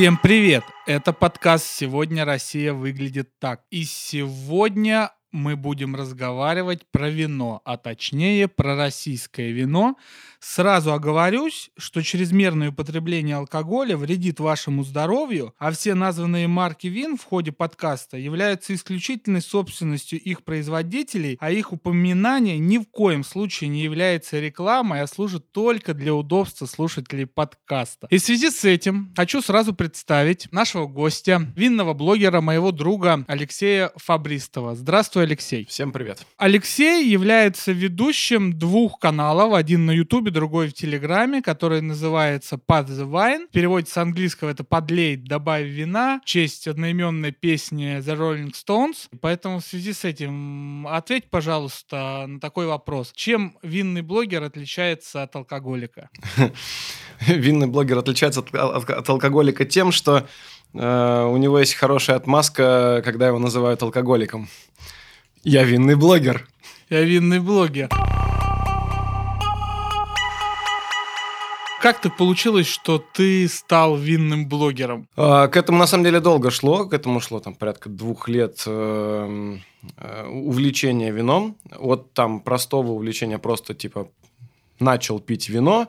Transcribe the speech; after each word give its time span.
Всем 0.00 0.16
привет! 0.16 0.64
Это 0.86 1.12
подкаст 1.12 1.66
«Сегодня 1.66 2.24
Россия 2.24 2.72
выглядит 2.72 3.38
так». 3.38 3.64
И 3.68 3.84
сегодня 3.84 5.12
мы 5.32 5.56
будем 5.56 5.94
разговаривать 5.94 6.86
про 6.90 7.08
вино, 7.08 7.62
а 7.64 7.76
точнее 7.76 8.48
про 8.48 8.76
российское 8.76 9.52
вино. 9.52 9.96
Сразу 10.40 10.92
оговорюсь, 10.92 11.70
что 11.76 12.02
чрезмерное 12.02 12.70
употребление 12.70 13.36
алкоголя 13.36 13.96
вредит 13.96 14.40
вашему 14.40 14.84
здоровью, 14.84 15.54
а 15.58 15.70
все 15.70 15.94
названные 15.94 16.48
марки 16.48 16.86
вин 16.86 17.18
в 17.18 17.24
ходе 17.24 17.52
подкаста 17.52 18.16
являются 18.16 18.74
исключительной 18.74 19.42
собственностью 19.42 20.18
их 20.18 20.42
производителей, 20.42 21.36
а 21.40 21.50
их 21.50 21.72
упоминание 21.72 22.58
ни 22.58 22.78
в 22.78 22.86
коем 22.86 23.22
случае 23.22 23.68
не 23.68 23.82
является 23.82 24.40
рекламой, 24.40 25.02
а 25.02 25.06
служит 25.06 25.52
только 25.52 25.92
для 25.92 26.14
удобства 26.14 26.66
слушателей 26.66 27.26
подкаста. 27.26 28.06
И 28.10 28.16
в 28.16 28.22
связи 28.22 28.50
с 28.50 28.64
этим 28.64 29.12
хочу 29.14 29.42
сразу 29.42 29.74
представить 29.74 30.50
нашего 30.52 30.86
гостя, 30.86 31.46
винного 31.54 31.92
блогера 31.92 32.40
моего 32.40 32.72
друга 32.72 33.24
Алексея 33.28 33.92
Фабристова. 33.96 34.74
Здравствуй, 34.74 35.19
Здравствуй, 35.20 35.24
Алексей. 35.24 35.66
Всем 35.66 35.92
привет. 35.92 36.26
Алексей 36.38 37.06
является 37.06 37.72
ведущим 37.72 38.58
двух 38.58 38.98
каналов, 38.98 39.52
один 39.52 39.84
на 39.84 39.90
Ютубе, 39.90 40.30
другой 40.30 40.68
в 40.68 40.72
Телеграме, 40.72 41.42
который 41.42 41.82
называется 41.82 42.56
Pad 42.56 42.86
the 42.86 43.06
Wine. 43.06 43.48
Переводится 43.52 43.94
с 43.94 43.96
английского 43.98 44.48
это 44.48 44.64
«Подлей, 44.64 45.16
добавь 45.16 45.66
вина», 45.66 46.20
в 46.22 46.26
честь 46.26 46.66
одноименной 46.66 47.32
песни 47.32 47.98
The 47.98 48.16
Rolling 48.16 48.52
Stones. 48.52 49.08
Поэтому 49.20 49.60
в 49.60 49.64
связи 49.64 49.92
с 49.92 50.04
этим 50.06 50.86
ответь, 50.86 51.28
пожалуйста, 51.28 52.24
на 52.26 52.40
такой 52.40 52.66
вопрос. 52.66 53.12
Чем 53.14 53.58
винный 53.62 54.02
блогер 54.02 54.42
отличается 54.42 55.22
от 55.22 55.36
алкоголика? 55.36 56.08
Винный 57.26 57.66
блогер 57.66 57.98
отличается 57.98 58.40
от 58.40 59.08
алкоголика 59.10 59.66
тем, 59.66 59.92
что 59.92 60.26
э, 60.72 61.24
у 61.24 61.36
него 61.36 61.58
есть 61.58 61.74
хорошая 61.74 62.16
отмазка, 62.16 63.02
когда 63.04 63.26
его 63.26 63.38
называют 63.38 63.82
алкоголиком. 63.82 64.48
Я 65.42 65.64
винный 65.64 65.94
блогер. 65.94 66.46
Я 66.90 67.00
винный 67.02 67.40
блогер. 67.40 67.88
Как 71.80 71.98
так 72.02 72.14
получилось, 72.18 72.66
что 72.66 72.98
ты 72.98 73.48
стал 73.48 73.96
винным 73.96 74.46
блогером? 74.46 75.08
А, 75.16 75.48
к 75.48 75.56
этому 75.56 75.78
на 75.78 75.86
самом 75.86 76.04
деле 76.04 76.20
долго 76.20 76.50
шло. 76.50 76.84
К 76.84 76.92
этому 76.92 77.20
шло 77.20 77.40
там 77.40 77.54
порядка 77.54 77.88
двух 77.88 78.28
лет 78.28 78.62
э, 78.66 79.56
э, 79.96 80.26
увлечения 80.26 81.10
вином. 81.10 81.56
От 81.70 82.12
там 82.12 82.40
простого 82.40 82.92
увлечения 82.92 83.38
просто 83.38 83.72
типа 83.72 84.10
начал 84.78 85.20
пить 85.20 85.48
вино 85.48 85.88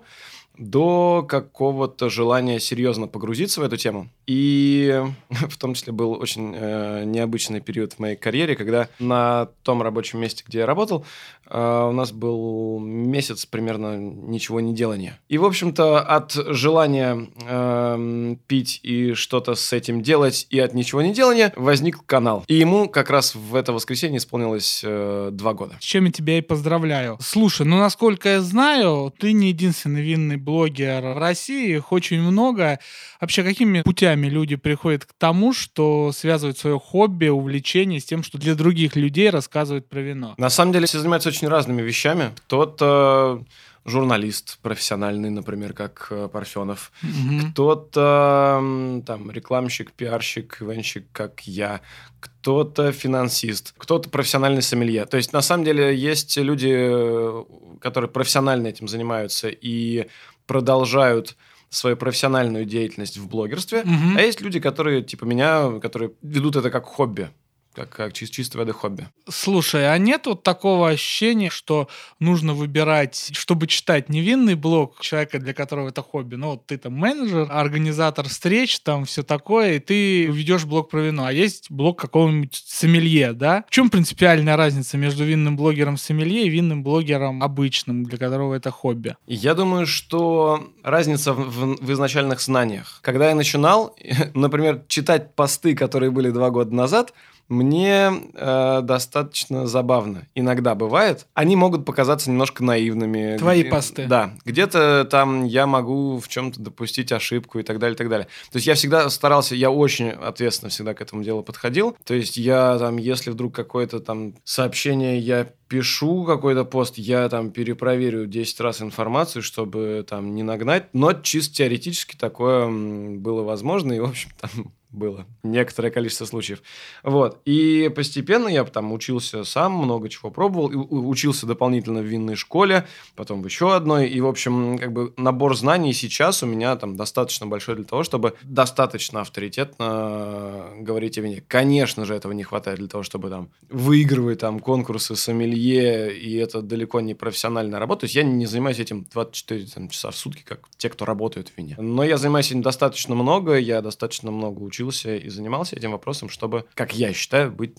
до 0.57 1.25
какого-то 1.27 2.09
желания 2.09 2.59
серьезно 2.59 3.07
погрузиться 3.07 3.61
в 3.61 3.63
эту 3.63 3.77
тему. 3.77 4.09
И 4.31 5.03
в 5.29 5.57
том 5.57 5.73
числе 5.73 5.91
был 5.91 6.13
очень 6.13 6.53
э, 6.55 7.03
необычный 7.03 7.59
период 7.59 7.93
в 7.93 7.99
моей 7.99 8.15
карьере, 8.15 8.55
когда 8.55 8.87
на 8.97 9.49
том 9.63 9.81
рабочем 9.81 10.21
месте, 10.21 10.45
где 10.47 10.59
я 10.59 10.65
работал, 10.65 11.05
э, 11.49 11.87
у 11.89 11.91
нас 11.91 12.13
был 12.13 12.79
месяц 12.79 13.45
примерно 13.45 13.97
ничего 13.97 14.61
не 14.61 14.73
делания. 14.73 15.19
И, 15.27 15.37
в 15.37 15.43
общем-то, 15.43 15.99
от 15.99 16.31
желания 16.31 17.27
э, 17.45 18.35
пить 18.47 18.79
и 18.83 19.13
что-то 19.15 19.55
с 19.55 19.73
этим 19.73 20.01
делать, 20.01 20.47
и 20.49 20.59
от 20.59 20.73
ничего 20.73 21.01
не 21.01 21.13
делания 21.13 21.51
возник 21.57 22.05
канал. 22.05 22.45
И 22.47 22.55
ему 22.55 22.87
как 22.87 23.09
раз 23.09 23.35
в 23.35 23.53
это 23.53 23.73
воскресенье 23.73 24.19
исполнилось 24.19 24.81
э, 24.85 25.29
два 25.33 25.53
года. 25.53 25.75
С 25.81 25.83
чем 25.83 26.05
я 26.05 26.11
тебя 26.13 26.37
и 26.37 26.41
поздравляю. 26.41 27.17
Слушай, 27.19 27.65
ну, 27.65 27.79
насколько 27.79 28.29
я 28.29 28.41
знаю, 28.41 29.13
ты 29.19 29.33
не 29.33 29.49
единственный 29.49 30.01
винный 30.01 30.37
блогер 30.37 31.01
в 31.01 31.17
России, 31.17 31.75
их 31.75 31.91
очень 31.91 32.21
много. 32.21 32.79
Вообще, 33.19 33.43
какими 33.43 33.81
путями 33.81 34.20
люди 34.27 34.55
приходят 34.55 35.05
к 35.05 35.13
тому, 35.17 35.53
что 35.53 36.11
связывают 36.11 36.57
свое 36.57 36.79
хобби, 36.79 37.27
увлечение 37.27 37.99
с 37.99 38.05
тем, 38.05 38.23
что 38.23 38.37
для 38.37 38.55
других 38.55 38.95
людей 38.95 39.29
рассказывают 39.29 39.87
про 39.87 39.99
вино? 39.99 40.35
На 40.37 40.49
самом 40.49 40.73
деле 40.73 40.87
все 40.87 40.99
занимаются 40.99 41.29
очень 41.29 41.47
разными 41.47 41.81
вещами. 41.81 42.31
Кто-то 42.45 43.43
журналист 43.85 44.59
профессиональный, 44.61 45.29
например, 45.29 45.73
как 45.73 46.07
э, 46.11 46.29
Парфенов. 46.31 46.91
Mm-hmm. 47.03 47.51
Кто-то 47.51 49.01
там 49.05 49.31
рекламщик, 49.31 49.91
пиарщик, 49.91 50.57
ивенщик, 50.61 51.05
как 51.11 51.41
я. 51.47 51.81
Кто-то 52.19 52.91
финансист, 52.91 53.73
кто-то 53.77 54.09
профессиональный 54.09 54.61
сомелье. 54.61 55.05
То 55.05 55.17
есть, 55.17 55.33
на 55.33 55.41
самом 55.41 55.63
деле, 55.63 55.95
есть 55.95 56.37
люди, 56.37 56.71
э, 56.71 57.43
которые 57.79 58.09
профессионально 58.09 58.67
этим 58.67 58.87
занимаются 58.87 59.49
и 59.49 60.07
продолжают 60.45 61.35
свою 61.71 61.95
профессиональную 61.95 62.65
деятельность 62.65 63.17
в 63.17 63.27
блогерстве, 63.27 63.79
угу. 63.79 64.17
а 64.17 64.21
есть 64.21 64.41
люди, 64.41 64.59
которые, 64.59 65.01
типа 65.01 65.23
меня, 65.25 65.79
которые 65.79 66.11
ведут 66.21 66.57
это 66.57 66.69
как 66.69 66.85
хобби 66.85 67.29
как, 67.73 67.89
как 67.89 68.13
чис 68.13 68.29
чистой 68.29 68.57
воды 68.57 68.73
хобби. 68.73 69.07
Слушай, 69.29 69.93
а 69.93 69.97
нет 69.97 70.25
вот 70.25 70.43
такого 70.43 70.89
ощущения, 70.89 71.49
что 71.49 71.87
нужно 72.19 72.53
выбирать, 72.53 73.31
чтобы 73.33 73.67
читать 73.67 74.09
невинный 74.09 74.55
блог 74.55 74.99
человека, 75.01 75.39
для 75.39 75.53
которого 75.53 75.89
это 75.89 76.01
хобби? 76.01 76.35
Ну, 76.35 76.51
вот 76.51 76.65
ты 76.65 76.77
там 76.77 76.93
менеджер, 76.93 77.47
организатор 77.49 78.27
встреч, 78.27 78.79
там 78.81 79.05
все 79.05 79.23
такое, 79.23 79.75
и 79.75 79.79
ты 79.79 80.25
ведешь 80.25 80.65
блог 80.65 80.89
про 80.89 81.01
вино, 81.01 81.25
а 81.25 81.31
есть 81.31 81.71
блог 81.71 81.99
какого-нибудь 81.99 82.55
сомелье, 82.65 83.33
да? 83.33 83.63
В 83.67 83.71
чем 83.71 83.89
принципиальная 83.89 84.57
разница 84.57 84.97
между 84.97 85.23
винным 85.23 85.55
блогером 85.55 85.97
сомелье 85.97 86.45
и 86.45 86.49
винным 86.49 86.83
блогером 86.83 87.43
обычным, 87.43 88.03
для 88.03 88.17
которого 88.17 88.55
это 88.55 88.71
хобби? 88.71 89.15
Я 89.27 89.53
думаю, 89.53 89.87
что 89.87 90.71
разница 90.83 91.33
в, 91.33 91.75
в 91.75 91.91
изначальных 91.91 92.41
знаниях. 92.41 92.99
Когда 93.01 93.29
я 93.29 93.35
начинал, 93.35 93.95
например, 94.33 94.83
читать 94.87 95.35
посты, 95.35 95.75
которые 95.75 96.11
были 96.11 96.29
два 96.29 96.49
года 96.49 96.73
назад, 96.73 97.13
мне 97.51 98.11
э, 98.33 98.79
достаточно 98.81 99.67
забавно. 99.67 100.27
Иногда 100.35 100.73
бывает. 100.73 101.27
Они 101.33 101.55
могут 101.55 101.85
показаться 101.85 102.29
немножко 102.29 102.63
наивными. 102.63 103.37
Твои 103.37 103.61
где, 103.61 103.69
посты. 103.69 104.07
Да. 104.07 104.33
Где-то 104.45 105.05
там 105.11 105.43
я 105.43 105.67
могу 105.67 106.19
в 106.19 106.27
чем-то 106.29 106.61
допустить 106.61 107.11
ошибку 107.11 107.59
и 107.59 107.63
так 107.63 107.77
далее, 107.77 107.95
и 107.95 107.97
так 107.97 108.09
далее. 108.09 108.27
То 108.51 108.55
есть 108.55 108.67
я 108.67 108.75
всегда 108.75 109.09
старался, 109.09 109.55
я 109.55 109.69
очень 109.69 110.09
ответственно 110.09 110.69
всегда 110.69 110.93
к 110.93 111.01
этому 111.01 111.23
делу 111.23 111.43
подходил. 111.43 111.97
То 112.05 112.13
есть 112.13 112.37
я 112.37 112.77
там, 112.79 112.95
если 112.97 113.29
вдруг 113.29 113.53
какое-то 113.53 113.99
там 113.99 114.35
сообщение 114.45 115.19
я 115.19 115.47
пишу 115.67 116.23
какой-то 116.23 116.63
пост, 116.63 116.97
я 116.97 117.27
там 117.27 117.51
перепроверю 117.51 118.27
10 118.27 118.59
раз 118.61 118.81
информацию, 118.81 119.43
чтобы 119.43 120.05
там 120.07 120.35
не 120.35 120.43
нагнать. 120.43 120.85
Но 120.93 121.13
чисто 121.13 121.55
теоретически 121.55 122.15
такое 122.15 122.69
было 122.69 123.43
возможно. 123.43 123.91
И, 123.91 123.99
в 123.99 124.05
общем, 124.05 124.29
там 124.39 124.73
было 124.91 125.25
некоторое 125.43 125.89
количество 125.89 126.25
случаев. 126.25 126.61
Вот. 127.03 127.39
И 127.45 127.89
постепенно 127.95 128.47
я 128.47 128.63
там 128.65 128.91
учился 128.91 129.43
сам, 129.43 129.73
много 129.73 130.09
чего 130.09 130.31
пробовал. 130.31 130.69
И 130.69 130.75
учился 130.75 131.45
дополнительно 131.45 132.01
в 132.01 132.05
винной 132.05 132.35
школе, 132.35 132.87
потом 133.15 133.41
в 133.41 133.45
еще 133.45 133.73
одной. 133.73 134.09
И, 134.09 134.19
в 134.19 134.27
общем, 134.27 134.77
как 134.77 134.91
бы 134.91 135.13
набор 135.17 135.55
знаний 135.55 135.93
сейчас 135.93 136.43
у 136.43 136.45
меня 136.45 136.75
там 136.75 136.97
достаточно 136.97 137.47
большой 137.47 137.75
для 137.75 137.85
того, 137.85 138.03
чтобы 138.03 138.33
достаточно 138.43 139.21
авторитетно 139.21 140.71
говорить 140.79 141.17
о 141.17 141.21
вине. 141.21 141.43
Конечно 141.47 142.05
же, 142.05 142.13
этого 142.13 142.33
не 142.33 142.43
хватает 142.43 142.79
для 142.79 142.87
того, 142.87 143.03
чтобы 143.03 143.29
там 143.29 143.49
выигрывать 143.69 144.39
там 144.39 144.59
конкурсы 144.59 145.15
сомелье, 145.15 146.17
и 146.17 146.35
это 146.35 146.61
далеко 146.61 146.99
не 146.99 147.13
профессиональная 147.13 147.79
работа. 147.79 148.01
То 148.01 148.05
есть 148.05 148.15
я 148.15 148.23
не 148.23 148.45
занимаюсь 148.45 148.79
этим 148.79 149.07
24 149.11 149.65
там, 149.67 149.89
часа 149.89 150.11
в 150.11 150.17
сутки, 150.17 150.43
как 150.43 150.67
те, 150.77 150.89
кто 150.89 151.05
работает 151.05 151.49
в 151.49 151.57
вине. 151.57 151.75
Но 151.79 152.03
я 152.03 152.17
занимаюсь 152.17 152.47
этим 152.47 152.61
достаточно 152.61 153.15
много, 153.15 153.55
я 153.55 153.81
достаточно 153.81 154.31
много 154.31 154.59
учусь 154.61 154.80
учился 154.81 155.15
и 155.15 155.29
занимался 155.29 155.75
этим 155.75 155.91
вопросом, 155.91 156.29
чтобы, 156.29 156.65
как 156.73 156.93
я 156.93 157.13
считаю, 157.13 157.51
быть 157.51 157.75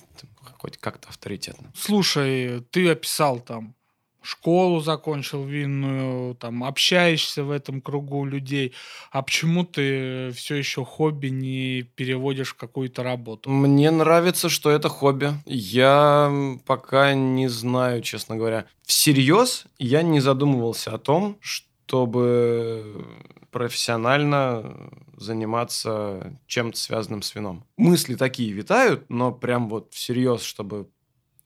хоть 0.58 0.78
как-то 0.78 1.08
авторитетным. 1.08 1.72
Слушай, 1.74 2.62
ты 2.70 2.90
описал 2.90 3.40
там 3.40 3.74
школу 4.22 4.80
закончил 4.80 5.44
винную, 5.44 6.34
там 6.36 6.62
общаешься 6.62 7.42
в 7.42 7.50
этом 7.50 7.80
кругу 7.80 8.24
людей, 8.24 8.72
а 9.10 9.22
почему 9.22 9.64
ты 9.64 10.30
все 10.30 10.54
еще 10.54 10.84
хобби 10.84 11.26
не 11.28 11.82
переводишь 11.96 12.50
в 12.50 12.54
какую-то 12.54 13.02
работу? 13.02 13.50
Мне 13.50 13.90
нравится, 13.90 14.48
что 14.48 14.70
это 14.70 14.88
хобби. 14.88 15.32
Я 15.44 16.32
пока 16.66 17.14
не 17.14 17.48
знаю, 17.48 18.02
честно 18.02 18.36
говоря. 18.36 18.66
Всерьез 18.86 19.64
я 19.78 20.02
не 20.02 20.20
задумывался 20.20 20.94
о 20.94 20.98
том, 20.98 21.36
чтобы 21.40 23.04
профессионально 23.52 24.90
заниматься 25.16 26.38
чем-то 26.46 26.78
связанным 26.78 27.22
с 27.22 27.34
вином. 27.34 27.64
Мысли 27.76 28.16
такие 28.16 28.52
витают, 28.52 29.04
но 29.08 29.30
прям 29.30 29.68
вот 29.68 29.92
всерьез, 29.92 30.42
чтобы 30.42 30.88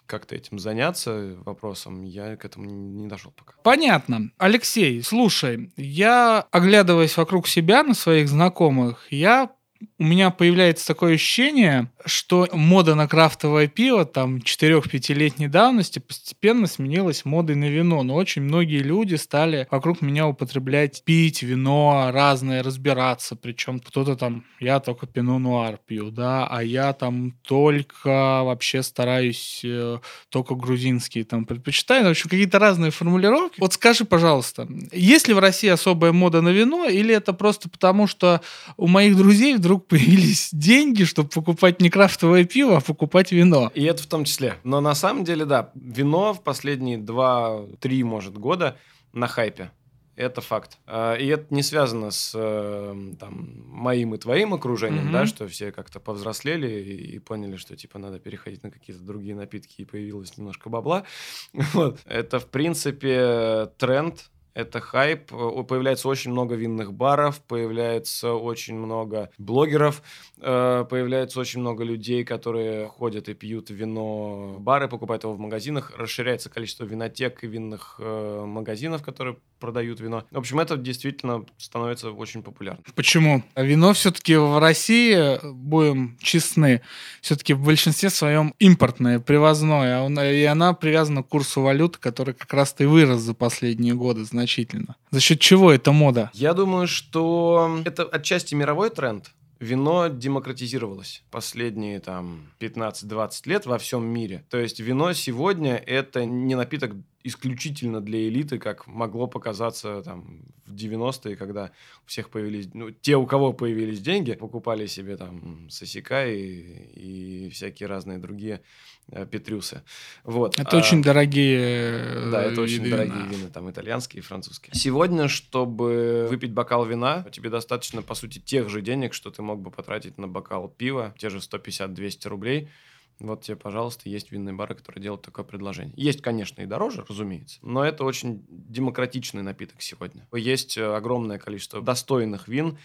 как-то 0.07 0.37
этим 0.37 0.59
заняться 0.59 1.37
вопросом, 1.45 2.05
я 2.05 2.37
к 2.37 2.45
этому 2.45 2.65
не 2.65 3.09
дошел 3.09 3.33
пока. 3.33 3.55
Понятно. 3.63 4.31
Алексей, 4.39 5.03
слушай, 5.03 5.73
я, 5.77 6.47
оглядываясь 6.53 7.17
вокруг 7.17 7.49
себя 7.49 7.83
на 7.83 7.93
своих 7.93 8.29
знакомых, 8.29 9.09
я 9.11 9.51
у 9.99 10.05
меня 10.05 10.31
появляется 10.31 10.87
такое 10.87 11.15
ощущение, 11.15 11.91
что 12.07 12.49
мода 12.53 12.95
на 12.95 13.09
крафтовое 13.09 13.67
пиво 13.67 14.05
там 14.05 14.39
4-5-летней 14.39 15.49
давности 15.49 15.99
постепенно 15.99 16.67
сменилась 16.67 17.25
модой 17.25 17.57
на 17.57 17.69
вино. 17.69 18.03
Но 18.03 18.15
очень 18.15 18.43
многие 18.43 18.79
люди 18.79 19.17
стали 19.17 19.67
вокруг 19.71 20.01
меня 20.01 20.27
употреблять 20.27 21.03
пить 21.05 21.43
вино 21.43 22.11
разное, 22.13 22.63
разбираться. 22.63 23.37
Причем 23.37 23.81
кто-то 23.81 24.17
там, 24.17 24.45
я 24.61 24.81
только 24.81 25.07
пино 25.07 25.39
нуар 25.39 25.79
пью, 25.87 26.11
да, 26.11 26.47
а 26.47 26.63
я 26.63 26.93
там 26.93 27.33
только 27.43 28.43
вообще 28.45 28.83
стараюсь 28.83 29.61
э, 29.65 29.99
только 30.31 30.55
грузинские 30.55 31.25
там 31.25 31.45
предпочитаю. 31.45 32.03
Ну, 32.03 32.09
в 32.09 32.11
общем, 32.13 32.31
какие-то 32.31 32.59
разные 32.59 32.91
формулировки. 32.91 33.61
Вот 33.61 33.73
скажи, 33.73 34.05
пожалуйста, 34.05 34.69
есть 34.93 35.29
ли 35.29 35.35
в 35.35 35.39
России 35.39 35.69
особая 35.69 36.13
мода 36.13 36.41
на 36.41 36.51
вино, 36.51 36.87
или 36.87 37.15
это 37.15 37.33
просто 37.33 37.69
потому, 37.69 38.07
что 38.07 38.41
у 38.77 38.87
моих 38.87 39.17
друзей 39.17 39.55
вдруг 39.57 39.87
появились 39.87 40.51
деньги, 40.53 41.05
чтобы 41.05 41.29
покупать 41.29 41.81
не 41.81 41.91
крафтовое 41.97 42.45
пиво, 42.45 42.77
а 42.77 42.81
покупать 42.81 43.33
вино? 43.33 43.71
И 43.75 43.83
это 43.85 44.03
в 44.03 44.07
том 44.07 44.25
числе. 44.25 44.57
Но 44.65 44.83
на 44.83 44.95
самом 44.95 45.25
деле, 45.25 45.47
да, 45.47 45.71
вино 45.75 46.35
в 46.35 46.43
последние 46.43 46.99
2-3, 46.99 48.05
может, 48.05 48.37
года 48.37 48.77
на 49.15 49.27
хайпе. 49.27 49.71
Это 50.15 50.43
факт. 50.43 50.79
А, 50.87 51.15
и 51.15 51.27
это 51.27 51.47
не 51.55 51.63
связано 51.63 52.11
с 52.11 52.33
э, 52.35 53.15
там, 53.19 53.65
моим 53.67 54.15
и 54.15 54.19
твоим 54.19 54.53
окружением, 54.53 55.09
mm-hmm. 55.09 55.13
да, 55.13 55.27
что 55.27 55.49
все 55.49 55.73
как-то 55.73 55.99
повзрослели 55.99 56.69
и, 56.69 57.17
и 57.17 57.19
поняли, 57.19 57.57
что 57.57 57.77
типа 57.77 57.99
надо 57.99 58.19
переходить 58.19 58.63
на 58.63 58.71
какие-то 58.71 59.03
другие 59.03 59.35
напитки, 59.35 59.81
и 59.81 59.85
появилось 59.87 60.37
немножко 60.37 60.69
бабла. 60.69 61.05
Вот. 61.73 62.01
Это, 62.05 62.41
в 62.41 62.47
принципе, 62.47 63.71
тренд 63.79 64.31
это 64.57 64.81
хайп, 64.81 65.27
появляется 65.29 66.09
очень 66.09 66.31
много 66.31 66.55
винных 66.55 66.95
баров, 66.95 67.43
появляется 67.43 68.33
очень 68.33 68.75
много 68.75 69.31
блогеров, 69.37 70.03
э, 70.39 70.87
появляется 70.89 71.41
очень 71.41 71.61
много 71.61 71.85
людей, 71.85 72.25
которые 72.25 72.89
ходят 72.89 73.29
и 73.29 73.35
пьют 73.35 73.69
вино 73.69 74.57
бары, 74.59 74.89
покупают 74.89 75.25
его 75.25 75.35
в 75.35 75.39
магазинах, 75.39 75.93
расширяется 75.99 76.49
количество 76.49 76.85
винотек 76.85 77.45
и 77.45 77.47
винных 77.47 77.97
э, 77.99 78.45
магазинов, 78.47 79.03
которые 79.03 79.37
продают 79.59 80.01
вино. 80.01 80.25
В 80.31 80.39
общем, 80.39 80.61
это 80.61 80.77
действительно 80.77 81.45
становится 81.59 82.11
очень 82.11 82.43
популярным. 82.43 82.85
Почему? 82.95 83.43
Вино 83.57 83.93
все-таки 83.93 84.37
в 84.37 84.59
России, 84.59 85.39
будем 85.43 86.17
честны, 86.21 86.83
все-таки 87.21 87.55
в 87.55 87.65
большинстве 87.65 88.11
своем 88.11 88.55
импортное, 88.59 89.21
привозное, 89.21 90.07
а 90.07 90.33
и 90.33 90.45
она 90.45 90.73
привязана 90.73 91.23
к 91.23 91.29
курсу 91.29 91.61
валюты, 91.63 91.99
который 91.99 92.35
как 92.35 92.53
раз-то 92.53 92.85
и 92.85 92.87
вырос 92.87 93.21
за 93.21 93.35
последние 93.35 93.95
годы 93.95 94.25
значительно. 94.25 94.97
За 95.11 95.21
счет 95.21 95.41
чего 95.41 95.73
эта 95.73 95.93
мода? 95.93 96.31
Я 96.35 96.55
думаю, 96.55 96.87
что 96.87 97.81
это 97.85 98.05
отчасти 98.05 98.55
мировой 98.55 98.91
тренд. 98.91 99.31
Вино 99.59 100.09
демократизировалось 100.09 101.23
последние 101.31 101.99
там 102.01 102.51
15-20 102.61 103.31
лет 103.47 103.65
во 103.65 103.79
всем 103.79 104.05
мире. 104.05 104.45
То 104.51 104.59
есть 104.59 104.81
вино 104.81 105.15
сегодня 105.15 105.77
это 105.77 106.27
не 106.27 106.55
напиток 106.55 106.93
исключительно 107.27 108.01
для 108.01 108.29
элиты, 108.29 108.59
как 108.59 108.87
могло 108.87 109.27
показаться 109.27 110.01
там 110.03 110.43
в 110.65 110.75
90-е, 110.75 111.37
когда 111.37 111.73
у 112.05 112.09
всех 112.09 112.31
появились, 112.31 112.69
ну, 112.73 112.91
те, 112.91 113.17
у 113.17 113.27
кого 113.27 113.53
появились 113.53 114.01
деньги, 114.01 114.33
покупали 114.35 114.87
себе 114.87 115.17
там 115.17 115.69
сосека 115.69 116.27
и, 116.27 117.47
и 117.47 117.51
всякие 117.51 117.89
разные 117.89 118.19
другие 118.19 118.63
э, 119.09 119.27
петрюсы. 119.27 119.83
Вот. 120.23 120.59
Это 120.59 120.77
а, 120.77 120.79
очень 120.79 121.03
дорогие 121.03 122.31
Да, 122.31 122.43
это 122.45 122.61
очень 122.61 122.85
вина. 122.85 122.97
дорогие 122.97 123.27
вина, 123.27 123.51
там 123.53 123.69
итальянские 123.71 124.21
и 124.21 124.25
французские. 124.25 124.75
Сегодня, 124.75 125.27
чтобы 125.27 126.29
выпить 126.31 126.53
бокал 126.53 126.85
вина, 126.85 127.25
тебе 127.33 127.51
достаточно, 127.51 128.03
по 128.03 128.15
сути, 128.15 128.39
тех 128.39 128.69
же 128.69 128.83
денег, 128.83 129.15
что 129.15 129.31
ты 129.31 129.43
мог 129.43 129.61
бы 129.61 129.71
потратить 129.73 130.17
на 130.17 130.29
бокал 130.29 130.69
пива, 130.69 131.13
те 131.19 131.29
же 131.29 131.39
150-200 131.39 132.29
рублей, 132.29 132.69
вот 133.19 133.43
тебе, 133.43 133.57
пожалуйста, 133.57 134.09
есть 134.09 134.31
винные 134.31 134.55
бары, 134.55 134.75
которые 134.75 135.03
делают 135.03 135.23
такое 135.23 135.45
предложение. 135.45 135.95
Есть, 135.97 136.21
конечно, 136.21 136.61
и 136.61 136.67
дороже, 136.67 137.05
разумеется, 137.09 137.59
но 137.63 137.85
это 137.85 138.05
очень 138.05 138.45
демократичный 138.49 139.43
напиток 139.43 139.81
сегодня. 139.81 140.27
Есть 140.33 140.77
э, 140.77 140.85
огромное 140.85 141.39
количество 141.39 141.81
достойных 141.81 142.49
вин 142.49 142.79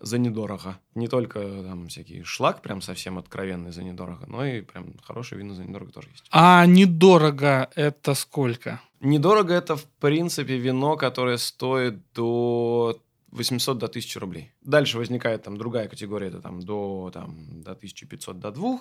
за 0.00 0.18
недорого. 0.18 0.78
Не 0.94 1.08
только 1.08 1.40
там 1.40 1.88
всякий 1.88 2.22
шлак 2.22 2.62
прям 2.62 2.80
совсем 2.80 3.18
откровенный 3.18 3.72
за 3.72 3.82
недорого, 3.82 4.26
но 4.26 4.44
и 4.44 4.60
прям 4.60 4.94
хорошие 5.02 5.38
вина 5.38 5.54
за 5.54 5.64
недорого 5.64 5.92
тоже 5.92 6.08
есть. 6.10 6.24
А 6.30 6.64
недорого 6.66 7.70
это 7.74 8.14
сколько? 8.14 8.80
Недорого 9.00 9.52
это, 9.54 9.76
в 9.76 9.84
принципе, 10.00 10.56
вино, 10.56 10.96
которое 10.96 11.36
стоит 11.36 12.00
до 12.14 12.98
800 13.32 13.78
до 13.78 13.86
1000 13.86 14.20
рублей. 14.20 14.52
Дальше 14.62 14.98
возникает 14.98 15.42
там 15.42 15.56
другая 15.56 15.88
категория, 15.88 16.28
это 16.28 16.40
там 16.40 16.60
до, 16.60 17.10
там, 17.12 17.62
до 17.62 17.72
1500, 17.72 18.38
до 18.38 18.50
2 18.52 18.80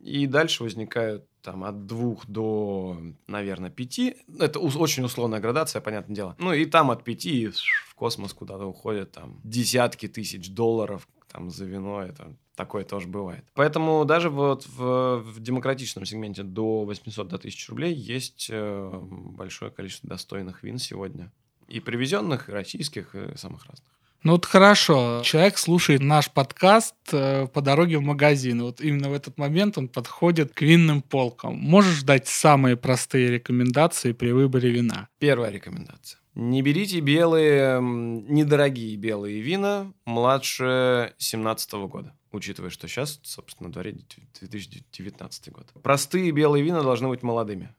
и 0.00 0.26
дальше 0.26 0.62
возникают 0.62 1.26
там 1.42 1.64
от 1.64 1.86
двух 1.86 2.26
до, 2.26 2.98
наверное, 3.26 3.70
пяти. 3.70 4.16
Это 4.38 4.58
очень 4.58 5.04
условная 5.04 5.40
градация, 5.40 5.80
понятное 5.80 6.14
дело. 6.14 6.36
Ну 6.38 6.52
и 6.52 6.64
там 6.66 6.90
от 6.90 7.04
пяти 7.04 7.48
в 7.48 7.94
космос 7.94 8.32
куда-то 8.32 8.66
уходят 8.66 9.12
там 9.12 9.40
десятки 9.44 10.08
тысяч 10.08 10.50
долларов 10.50 11.08
там 11.30 11.50
за 11.50 11.64
вино. 11.64 12.02
Это 12.02 12.34
такое 12.54 12.84
тоже 12.84 13.08
бывает. 13.08 13.44
Поэтому 13.54 14.04
даже 14.04 14.30
вот 14.30 14.66
в, 14.66 15.18
в 15.18 15.40
демократичном 15.40 16.04
сегменте 16.04 16.42
до 16.42 16.84
800 16.84 17.28
до 17.28 17.36
1000 17.36 17.70
рублей 17.70 17.94
есть 17.94 18.48
э, 18.50 18.90
большое 19.02 19.70
количество 19.70 20.08
достойных 20.08 20.62
вин 20.62 20.78
сегодня. 20.78 21.32
И 21.68 21.80
привезенных, 21.80 22.48
и 22.48 22.52
российских, 22.52 23.14
и 23.14 23.36
самых 23.36 23.66
разных. 23.66 23.88
Ну 24.24 24.32
вот 24.32 24.46
хорошо, 24.46 25.22
человек 25.24 25.58
слушает 25.58 26.00
наш 26.00 26.30
подкаст 26.30 26.94
э, 27.12 27.46
по 27.46 27.60
дороге 27.60 27.98
в 27.98 28.02
магазин. 28.02 28.62
Вот 28.62 28.80
именно 28.80 29.10
в 29.10 29.12
этот 29.12 29.38
момент 29.38 29.78
он 29.78 29.88
подходит 29.88 30.52
к 30.52 30.62
винным 30.62 31.02
полкам. 31.02 31.56
Можешь 31.56 32.02
дать 32.02 32.26
самые 32.26 32.76
простые 32.76 33.30
рекомендации 33.30 34.12
при 34.12 34.32
выборе 34.32 34.70
вина? 34.70 35.08
Первая 35.18 35.50
рекомендация. 35.50 36.20
Не 36.34 36.62
берите 36.62 37.00
белые, 37.00 37.80
недорогие 37.80 38.96
белые 38.96 39.40
вина 39.40 39.92
младше 40.04 41.14
17 41.18 41.72
года 41.88 42.14
учитывая, 42.32 42.70
что 42.70 42.88
сейчас, 42.88 43.20
собственно, 43.22 43.68
на 43.68 43.72
дворе 43.72 43.92
2019 44.40 45.52
год. 45.52 45.66
Простые 45.82 46.30
белые 46.30 46.62
вина 46.64 46.82
должны 46.82 47.08
быть 47.08 47.22
молодыми. 47.22 47.74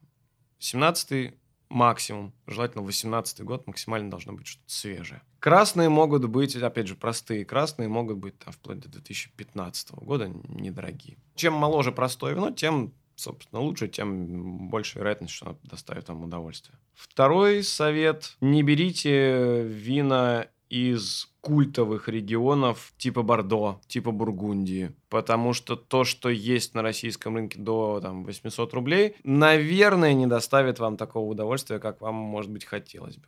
17 0.59 1.33
максимум, 1.69 2.33
желательно 2.47 2.83
18 2.83 3.41
год, 3.43 3.67
максимально 3.67 4.09
должно 4.09 4.33
быть 4.33 4.47
что-то 4.47 4.71
свежее. 4.71 5.21
Красные 5.39 5.89
могут 5.89 6.25
быть, 6.25 6.55
опять 6.55 6.87
же, 6.87 6.95
простые 6.95 7.45
красные 7.45 7.87
могут 7.87 8.17
быть 8.17 8.37
там 8.39 8.51
вплоть 8.53 8.79
до 8.79 8.89
2015 8.89 9.91
года, 9.91 10.27
недорогие. 10.49 11.17
Чем 11.35 11.53
моложе 11.53 11.91
простое 11.91 12.33
вино, 12.33 12.51
тем, 12.51 12.93
собственно, 13.15 13.61
лучше, 13.61 13.87
тем 13.87 14.67
больше 14.69 14.99
вероятность, 14.99 15.33
что 15.33 15.47
оно 15.47 15.59
доставит 15.63 16.09
вам 16.09 16.23
удовольствие. 16.23 16.77
Второй 16.93 17.63
совет. 17.63 18.35
Не 18.41 18.63
берите 18.63 19.63
вина 19.63 20.47
из 20.69 21.27
культовых 21.41 22.07
регионов 22.07 22.93
типа 22.97 23.23
Бордо, 23.23 23.79
типа 23.87 24.11
Бургундии. 24.11 24.91
Потому 25.09 25.53
что 25.53 25.75
то, 25.75 26.03
что 26.03 26.29
есть 26.29 26.75
на 26.75 26.81
российском 26.81 27.35
рынке 27.35 27.59
до 27.59 27.99
там, 28.01 28.23
800 28.23 28.73
рублей, 28.73 29.15
наверное, 29.23 30.13
не 30.13 30.27
доставит 30.27 30.79
вам 30.79 30.97
такого 30.97 31.29
удовольствия, 31.29 31.79
как 31.79 32.01
вам, 32.01 32.15
может 32.15 32.51
быть, 32.51 32.65
хотелось 32.65 33.17
бы. 33.17 33.25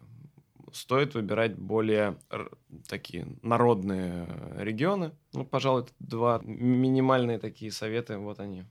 Стоит 0.71 1.15
выбирать 1.15 1.57
более 1.57 2.17
такие 2.87 3.27
народные 3.41 4.27
регионы. 4.57 5.11
Ну, 5.33 5.43
пожалуй, 5.43 5.85
два 5.99 6.39
минимальные 6.43 7.39
такие 7.39 7.71
советы. 7.71 8.17
Вот 8.17 8.39
они. 8.39 8.63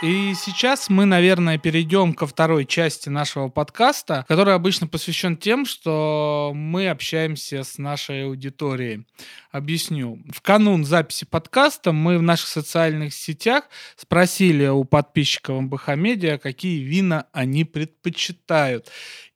И 0.00 0.34
сейчас 0.34 0.88
мы, 0.90 1.06
наверное, 1.06 1.58
перейдем 1.58 2.14
ко 2.14 2.24
второй 2.28 2.66
части 2.66 3.08
нашего 3.08 3.48
подкаста, 3.48 4.24
который 4.28 4.54
обычно 4.54 4.86
посвящен 4.86 5.36
тем, 5.36 5.66
что 5.66 6.52
мы 6.54 6.88
общаемся 6.88 7.64
с 7.64 7.78
нашей 7.78 8.26
аудиторией. 8.26 9.08
Объясню. 9.50 10.22
В 10.30 10.40
канун 10.40 10.84
записи 10.84 11.24
подкаста 11.24 11.90
мы 11.90 12.18
в 12.18 12.22
наших 12.22 12.46
социальных 12.46 13.12
сетях 13.12 13.64
спросили 13.96 14.68
у 14.68 14.84
подписчиков 14.84 15.62
МБХ 15.62 16.40
какие 16.40 16.80
вина 16.80 17.26
они 17.32 17.64
предпочитают 17.64 18.88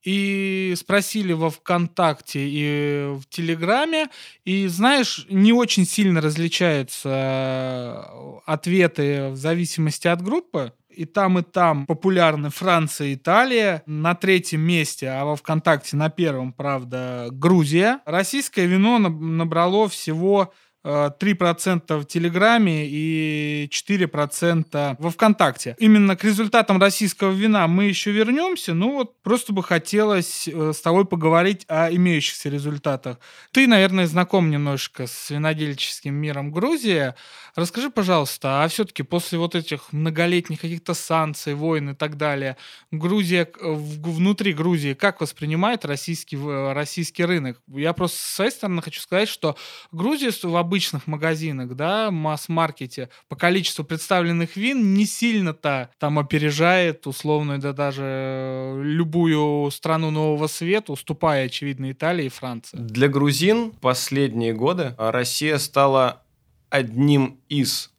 и 0.04 0.74
спросили 0.76 1.32
во 1.32 1.50
ВКонтакте 1.50 2.40
и 2.48 3.14
в 3.14 3.22
Телеграме, 3.28 4.08
и, 4.44 4.66
знаешь, 4.66 5.26
не 5.30 5.52
очень 5.52 5.86
сильно 5.86 6.20
различаются 6.20 7.08
э, 7.08 8.40
ответы 8.46 9.28
в 9.28 9.36
зависимости 9.36 10.08
от 10.08 10.22
группы. 10.22 10.72
И 10.90 11.06
там, 11.06 11.38
и 11.38 11.42
там 11.42 11.86
популярны 11.86 12.50
Франция 12.50 13.08
и 13.08 13.14
Италия. 13.14 13.82
На 13.86 14.14
третьем 14.14 14.60
месте, 14.60 15.08
а 15.08 15.24
во 15.24 15.36
ВКонтакте 15.36 15.96
на 15.96 16.10
первом, 16.10 16.52
правда, 16.52 17.28
Грузия. 17.30 18.00
Российское 18.04 18.66
вино 18.66 18.98
набрало 18.98 19.88
всего 19.88 20.52
3% 20.84 21.98
в 21.98 22.06
Телеграме 22.06 22.86
и 22.88 23.68
4% 23.70 24.96
во 24.98 25.10
ВКонтакте. 25.10 25.76
Именно 25.78 26.16
к 26.16 26.24
результатам 26.24 26.80
российского 26.80 27.32
вина 27.32 27.68
мы 27.68 27.84
еще 27.84 28.10
вернемся, 28.10 28.74
ну 28.74 28.94
вот 28.94 29.22
просто 29.22 29.52
бы 29.52 29.62
хотелось 29.62 30.48
э, 30.48 30.72
с 30.72 30.80
тобой 30.80 31.04
поговорить 31.04 31.64
о 31.68 31.90
имеющихся 31.90 32.48
результатах. 32.48 33.18
Ты, 33.52 33.66
наверное, 33.66 34.06
знаком 34.06 34.50
немножко 34.50 35.06
с 35.06 35.30
винодельческим 35.30 36.14
миром 36.14 36.50
Грузии. 36.52 37.14
Расскажи, 37.54 37.90
пожалуйста, 37.90 38.64
а 38.64 38.68
все-таки 38.68 39.02
после 39.02 39.38
вот 39.38 39.54
этих 39.54 39.92
многолетних 39.92 40.60
каких-то 40.60 40.94
санкций, 40.94 41.54
войн 41.54 41.90
и 41.90 41.94
так 41.94 42.16
далее, 42.16 42.56
Грузия, 42.90 43.48
внутри 43.60 44.52
Грузии 44.52 44.94
как 44.94 45.20
воспринимает 45.20 45.84
российский, 45.84 46.38
российский 46.72 47.24
рынок? 47.24 47.60
Я 47.68 47.92
просто 47.92 48.18
с 48.18 48.34
своей 48.34 48.50
стороны 48.50 48.82
хочу 48.82 49.00
сказать, 49.00 49.28
что 49.28 49.56
Грузия 49.92 50.30
в 50.30 50.56
обычных 50.72 51.06
магазинах, 51.06 51.74
да, 51.76 52.10
масс-маркете 52.10 53.10
по 53.28 53.36
количеству 53.36 53.84
представленных 53.84 54.56
вин 54.56 54.94
не 54.94 55.04
сильно-то 55.04 55.90
там 55.98 56.18
опережает 56.18 57.06
условно, 57.06 57.60
да 57.60 57.74
даже 57.74 58.80
любую 58.82 59.70
страну 59.70 60.10
нового 60.10 60.46
света, 60.46 60.92
уступая, 60.92 61.44
очевидно, 61.44 61.92
Италии 61.92 62.24
и 62.24 62.30
Франции. 62.30 62.78
Для 62.78 63.08
грузин 63.08 63.72
последние 63.72 64.54
годы 64.54 64.94
Россия 64.96 65.58
стала 65.58 66.22
одним 66.70 67.38
из 67.50 67.90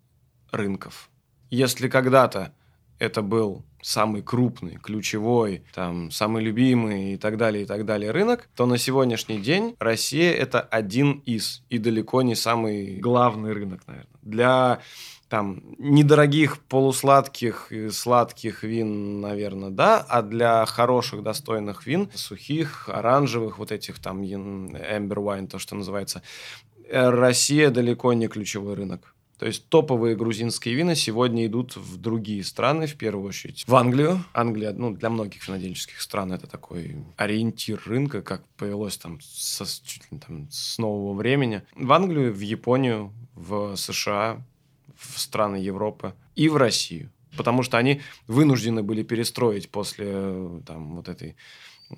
рынков. 0.51 1.12
Если 1.51 1.88
когда-то 1.88 2.56
это 2.98 3.22
был 3.22 3.63
самый 3.84 4.22
крупный, 4.22 4.80
ключевой, 4.82 5.63
там, 5.74 6.10
самый 6.10 6.42
любимый 6.42 7.13
и 7.13 7.18
так 7.18 7.38
далее, 7.38 7.63
и 7.63 7.66
так 7.68 7.86
далее 7.86 8.12
рынок, 8.12 8.50
то 8.56 8.66
на 8.66 8.78
сегодняшний 8.78 9.40
день 9.40 9.75
Россия 9.80 10.34
это 10.34 10.62
один 10.62 11.22
из, 11.25 11.63
и 11.70 11.78
далеко 11.78 12.22
не 12.22 12.36
самый 12.36 12.98
главный 12.98 13.52
рынок, 13.52 13.82
наверное. 13.86 14.20
Для 14.22 14.80
там 15.28 15.63
недорогих 15.80 16.60
полусладких 16.60 17.72
и 17.72 17.90
сладких 17.90 18.63
вин, 18.63 19.20
наверное, 19.20 19.72
да, 19.72 20.00
а 20.00 20.22
для 20.22 20.66
хороших, 20.66 21.24
достойных 21.24 21.86
вин, 21.86 22.10
сухих, 22.13 22.88
оранжевых, 22.88 23.58
вот 23.58 23.72
этих 23.72 24.00
там 24.00 24.22
Amber 24.22 25.18
Wine, 25.18 25.48
то, 25.48 25.60
что 25.60 25.75
называется, 25.75 26.22
э, 26.88 27.10
Россия 27.10 27.70
далеко 27.70 28.13
не 28.13 28.28
ключевой 28.28 28.75
рынок. 28.75 29.12
То 29.44 29.48
есть 29.48 29.68
топовые 29.68 30.16
грузинские 30.16 30.74
вина 30.74 30.96
сегодня 30.96 31.46
идут 31.46 31.76
в 31.76 31.98
другие 31.98 32.46
страны, 32.46 32.88
в 32.88 32.96
первую 32.96 33.28
очередь 33.28 33.66
в 33.68 33.76
Англию. 33.76 34.24
Англия, 34.32 34.72
ну, 34.72 34.94
для 34.96 35.10
многих 35.10 35.46
винодельческих 35.46 36.00
стран 36.00 36.32
это 36.32 36.48
такой 36.48 36.96
ориентир 37.18 37.82
рынка, 37.86 38.22
как 38.22 38.48
повелось 38.56 38.96
там, 38.96 39.20
со, 39.22 39.66
чуть 39.66 40.10
ли, 40.10 40.20
там 40.20 40.48
с 40.50 40.78
нового 40.78 41.14
времени. 41.14 41.62
В 41.76 41.92
Англию, 41.92 42.34
в 42.34 42.40
Японию, 42.40 43.12
в 43.36 43.76
США, 43.76 44.42
в 44.96 45.20
страны 45.20 45.58
Европы 45.58 46.14
и 46.38 46.48
в 46.48 46.56
Россию. 46.56 47.12
Потому 47.36 47.64
что 47.64 47.78
они 47.78 48.00
вынуждены 48.28 48.82
были 48.82 49.04
перестроить 49.04 49.70
после 49.70 50.62
там, 50.66 50.96
вот 50.96 51.10
этой 51.10 51.36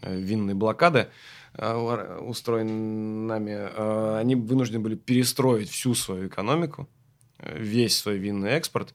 э, 0.02 0.20
винной 0.20 0.56
блокады, 0.56 1.10
э, 1.54 2.18
устроенной 2.22 3.28
нами, 3.28 3.52
э, 3.52 4.18
они 4.20 4.34
вынуждены 4.34 4.80
были 4.80 4.96
перестроить 4.96 5.70
всю 5.70 5.94
свою 5.94 6.28
экономику 6.28 6.90
весь 7.40 7.98
свой 7.98 8.18
винный 8.18 8.52
экспорт. 8.52 8.94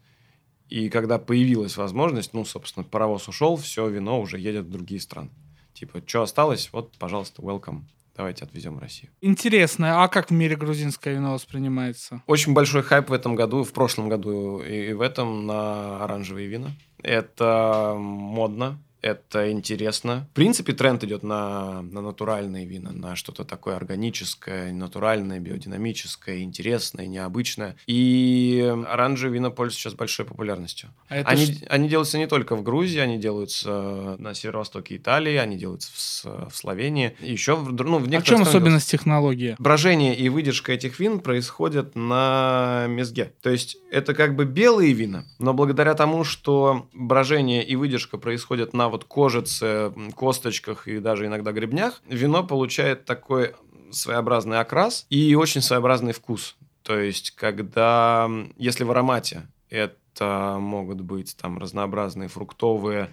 И 0.69 0.89
когда 0.89 1.19
появилась 1.19 1.77
возможность, 1.77 2.33
ну, 2.33 2.45
собственно, 2.45 2.85
паровоз 2.85 3.29
ушел, 3.29 3.57
все, 3.57 3.89
вино 3.89 4.21
уже 4.21 4.39
едет 4.39 4.67
в 4.67 4.71
другие 4.71 5.01
страны. 5.01 5.31
Типа, 5.75 6.03
что 6.07 6.23
осталось? 6.23 6.71
Вот, 6.73 6.97
пожалуйста, 6.99 7.43
welcome. 7.43 7.83
Давайте 8.17 8.45
отвезем 8.45 8.77
в 8.77 8.81
Россию. 8.81 9.11
Интересно, 9.21 10.05
а 10.05 10.09
как 10.09 10.31
в 10.31 10.33
мире 10.33 10.55
грузинское 10.55 11.15
вино 11.15 11.33
воспринимается? 11.33 12.23
Очень 12.27 12.53
большой 12.53 12.83
хайп 12.83 13.09
в 13.09 13.13
этом 13.13 13.35
году, 13.35 13.65
в 13.65 13.73
прошлом 13.73 14.09
году 14.09 14.61
и 14.61 14.93
в 14.93 15.01
этом 15.01 15.47
на 15.47 16.05
оранжевые 16.05 16.47
вина. 16.47 16.71
Это 17.03 17.95
модно, 17.97 18.79
это 19.03 19.51
интересно. 19.51 20.29
В 20.33 20.35
принципе, 20.35 20.73
тренд 20.73 21.03
идет 21.05 21.23
на, 21.23 21.83
на 21.83 22.01
натуральные 22.01 22.67
вина, 22.67 22.93
на 22.93 23.17
что-то 23.17 23.45
такое 23.45 23.77
органическое, 23.77 24.73
натуральное, 24.73 25.41
биодинамическое, 25.41 26.41
интересное, 26.41 27.07
необычное. 27.07 27.77
И 27.87 28.75
оранжевые 28.87 29.35
вина 29.35 29.51
пользуются 29.51 29.81
сейчас 29.81 29.95
большой 29.95 30.27
популярностью. 30.27 30.91
А 31.09 31.17
они, 31.25 31.47
ш... 31.47 31.53
они 31.69 31.89
делаются 31.89 32.19
не 32.19 32.27
только 32.27 32.57
в 32.57 32.63
Грузии, 32.63 32.99
они 32.99 33.19
делаются 33.19 34.17
на 34.19 34.35
северо-востоке 34.35 34.97
Италии, 34.97 35.37
они 35.37 35.57
делаются 35.57 35.91
в, 35.93 36.51
в 36.51 36.57
Словении, 36.57 37.17
еще 37.21 37.57
в, 37.57 37.73
ну, 37.73 37.99
в 37.99 38.09
некоторых 38.09 38.19
А 38.19 38.21
в 38.21 38.25
чем 38.25 38.43
особенность 38.43 38.91
технологии? 38.91 39.57
Брожение 39.59 40.15
и 40.15 40.29
выдержка 40.29 40.73
этих 40.73 40.99
вин 41.01 41.21
происходят 41.21 41.95
на 41.95 42.87
мезге. 42.89 43.33
То 43.43 43.51
есть 43.51 43.79
это 43.91 44.15
как 44.15 44.37
бы 44.37 44.45
белые 44.45 44.93
вина, 44.93 45.25
но 45.39 45.55
благодаря 45.55 45.95
тому, 45.95 46.25
что 46.25 46.89
брожение 46.93 47.65
и 47.65 47.77
выдержка 47.77 48.19
происходят 48.19 48.75
на 48.75 48.90
вот 48.91 49.05
кожице, 49.05 49.93
косточках 50.15 50.89
и 50.89 50.99
даже 50.99 51.27
иногда 51.27 51.53
гребнях, 51.53 52.03
вино 52.07 52.45
получает 52.45 53.05
такой 53.05 53.55
своеобразный 53.91 54.61
окрас 54.61 55.07
и 55.11 55.35
очень 55.35 55.61
своеобразный 55.61 56.13
вкус. 56.13 56.57
То 56.83 56.99
есть, 56.99 57.33
когда, 57.33 58.29
если 58.57 58.85
в 58.85 58.91
аромате 58.91 59.49
это 59.69 60.57
могут 60.59 61.01
быть 61.01 61.37
там 61.37 61.59
разнообразные 61.59 62.29
фруктовые, 62.29 63.11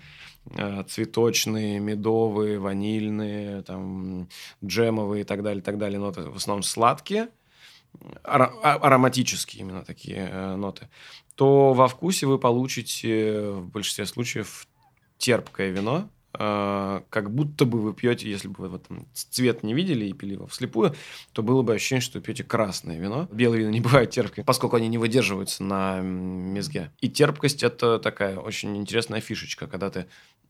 э, 0.55 0.83
цветочные, 0.87 1.79
медовые, 1.79 2.59
ванильные, 2.59 3.61
там, 3.63 4.29
джемовые 4.63 5.21
и 5.21 5.23
так 5.23 5.43
далее, 5.43 5.61
так 5.61 5.77
далее 5.77 5.99
ноты, 5.99 6.21
в 6.21 6.35
основном 6.35 6.63
сладкие, 6.63 7.29
а, 8.23 8.45
ароматические 8.75 9.61
именно 9.61 9.83
такие 9.83 10.29
э, 10.31 10.55
ноты, 10.55 10.89
то 11.35 11.73
во 11.73 11.87
вкусе 11.87 12.25
вы 12.25 12.37
получите 12.37 13.51
в 13.51 13.69
большинстве 13.69 14.05
случаев 14.05 14.67
терпкое 15.17 15.69
вино, 15.71 16.09
э, 16.33 17.01
как 17.09 17.33
будто 17.33 17.65
бы 17.65 17.81
вы 17.81 17.93
пьете, 17.93 18.29
если 18.29 18.47
бы 18.47 18.55
вы 18.57 18.69
вот, 18.69 18.85
цвет 19.13 19.63
не 19.63 19.73
видели 19.73 20.05
и 20.05 20.13
пили 20.13 20.33
его 20.33 20.47
вслепую, 20.47 20.95
то 21.33 21.43
было 21.43 21.61
бы 21.61 21.73
ощущение, 21.73 22.01
что 22.01 22.19
вы 22.19 22.23
пьете 22.23 22.43
красное 22.43 22.97
вино. 22.99 23.27
Белые 23.31 23.61
вина 23.61 23.71
не 23.71 23.81
бывают 23.81 24.11
терпкими, 24.11 24.43
поскольку 24.43 24.75
они 24.75 24.87
не 24.87 24.97
выдерживаются 24.97 25.63
на 25.63 25.99
мезге. 26.01 26.91
И 26.99 27.09
терпкость– 27.09 27.63
это 27.63 27.99
такая 27.99 28.37
очень 28.37 28.75
интересная 28.77 29.21
фишечка, 29.21 29.67
когда 29.67 29.89
ты 29.89 30.07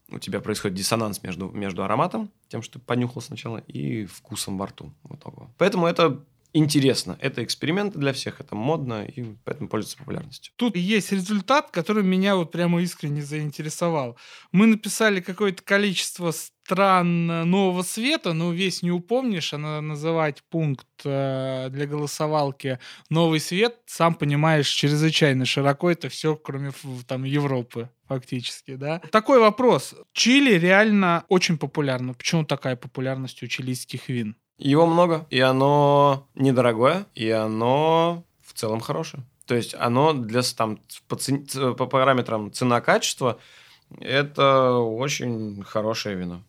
у 0.10 0.20
тебя 0.20 0.40
происходит 0.40 0.78
диссонанс 0.78 1.22
между, 1.24 1.50
между 1.50 1.84
ароматом, 1.84 2.32
тем, 2.48 2.62
что 2.62 2.80
ты 2.80 2.86
понюхал 2.86 3.22
сначала, 3.22 3.58
и 3.58 4.06
вкусом 4.06 4.58
во 4.58 4.68
рту. 4.68 4.94
Вот 5.04 5.22
Поэтому 5.58 5.86
это 5.86 6.24
интересно. 6.54 7.18
Это 7.22 7.44
эксперименты 7.44 8.00
для 8.00 8.14
всех, 8.14 8.40
это 8.40 8.56
модно, 8.56 9.06
и 9.06 9.36
поэтому 9.44 9.70
пользуется 9.70 9.98
популярностью. 9.98 10.54
Тут 10.56 10.76
есть 10.76 11.12
результат, 11.12 11.72
который 11.72 12.04
меня 12.04 12.36
вот 12.36 12.52
прямо 12.52 12.82
искренне 12.82 13.22
заинтересовал. 13.22 14.18
Мы 14.52 14.68
написали 14.68 15.20
какое-то 15.20 15.64
количество 15.64 16.32
стран 16.32 17.28
нового 17.50 17.82
света, 17.82 18.34
но 18.34 18.52
весь 18.52 18.84
не 18.84 18.92
упомнишь, 18.92 19.54
а 19.54 19.58
надо 19.58 19.82
называть 19.82 20.44
пункт 20.50 20.88
э, 21.06 21.70
для 21.70 21.86
голосовалки 21.86 22.80
«Новый 23.10 23.40
свет», 23.40 23.78
сам 23.86 24.16
понимаешь, 24.16 24.68
чрезвычайно 24.68 25.46
широко 25.46 25.90
это 25.90 26.10
все, 26.10 26.36
кроме 26.36 26.72
там 27.08 27.24
Европы 27.24 27.90
фактически, 28.08 28.76
да. 28.76 29.00
Такой 29.12 29.40
вопрос. 29.40 29.96
Чили 30.14 30.58
реально 30.58 31.26
очень 31.30 31.58
популярно. 31.58 32.14
Почему 32.14 32.44
такая 32.44 32.76
популярность 32.76 33.42
у 33.44 33.48
чилийских 33.48 34.10
вин? 34.10 34.36
Его 34.58 34.86
много, 34.86 35.28
и 35.30 35.40
оно 35.40 36.28
недорогое, 36.36 37.06
и 37.14 37.30
оно 37.30 38.24
в 38.44 38.54
целом 38.54 38.80
хорошее. 38.80 39.24
То 39.46 39.56
есть 39.56 39.76
оно 39.76 40.14
для 40.14 40.42
там 40.42 40.80
по, 41.08 41.16
цен, 41.16 41.46
по 41.76 41.86
параметрам 41.86 42.52
цена-качество 42.52 43.40
это 44.00 44.74
очень 44.74 45.64
хорошее 45.64 46.16
вино. 46.16 46.42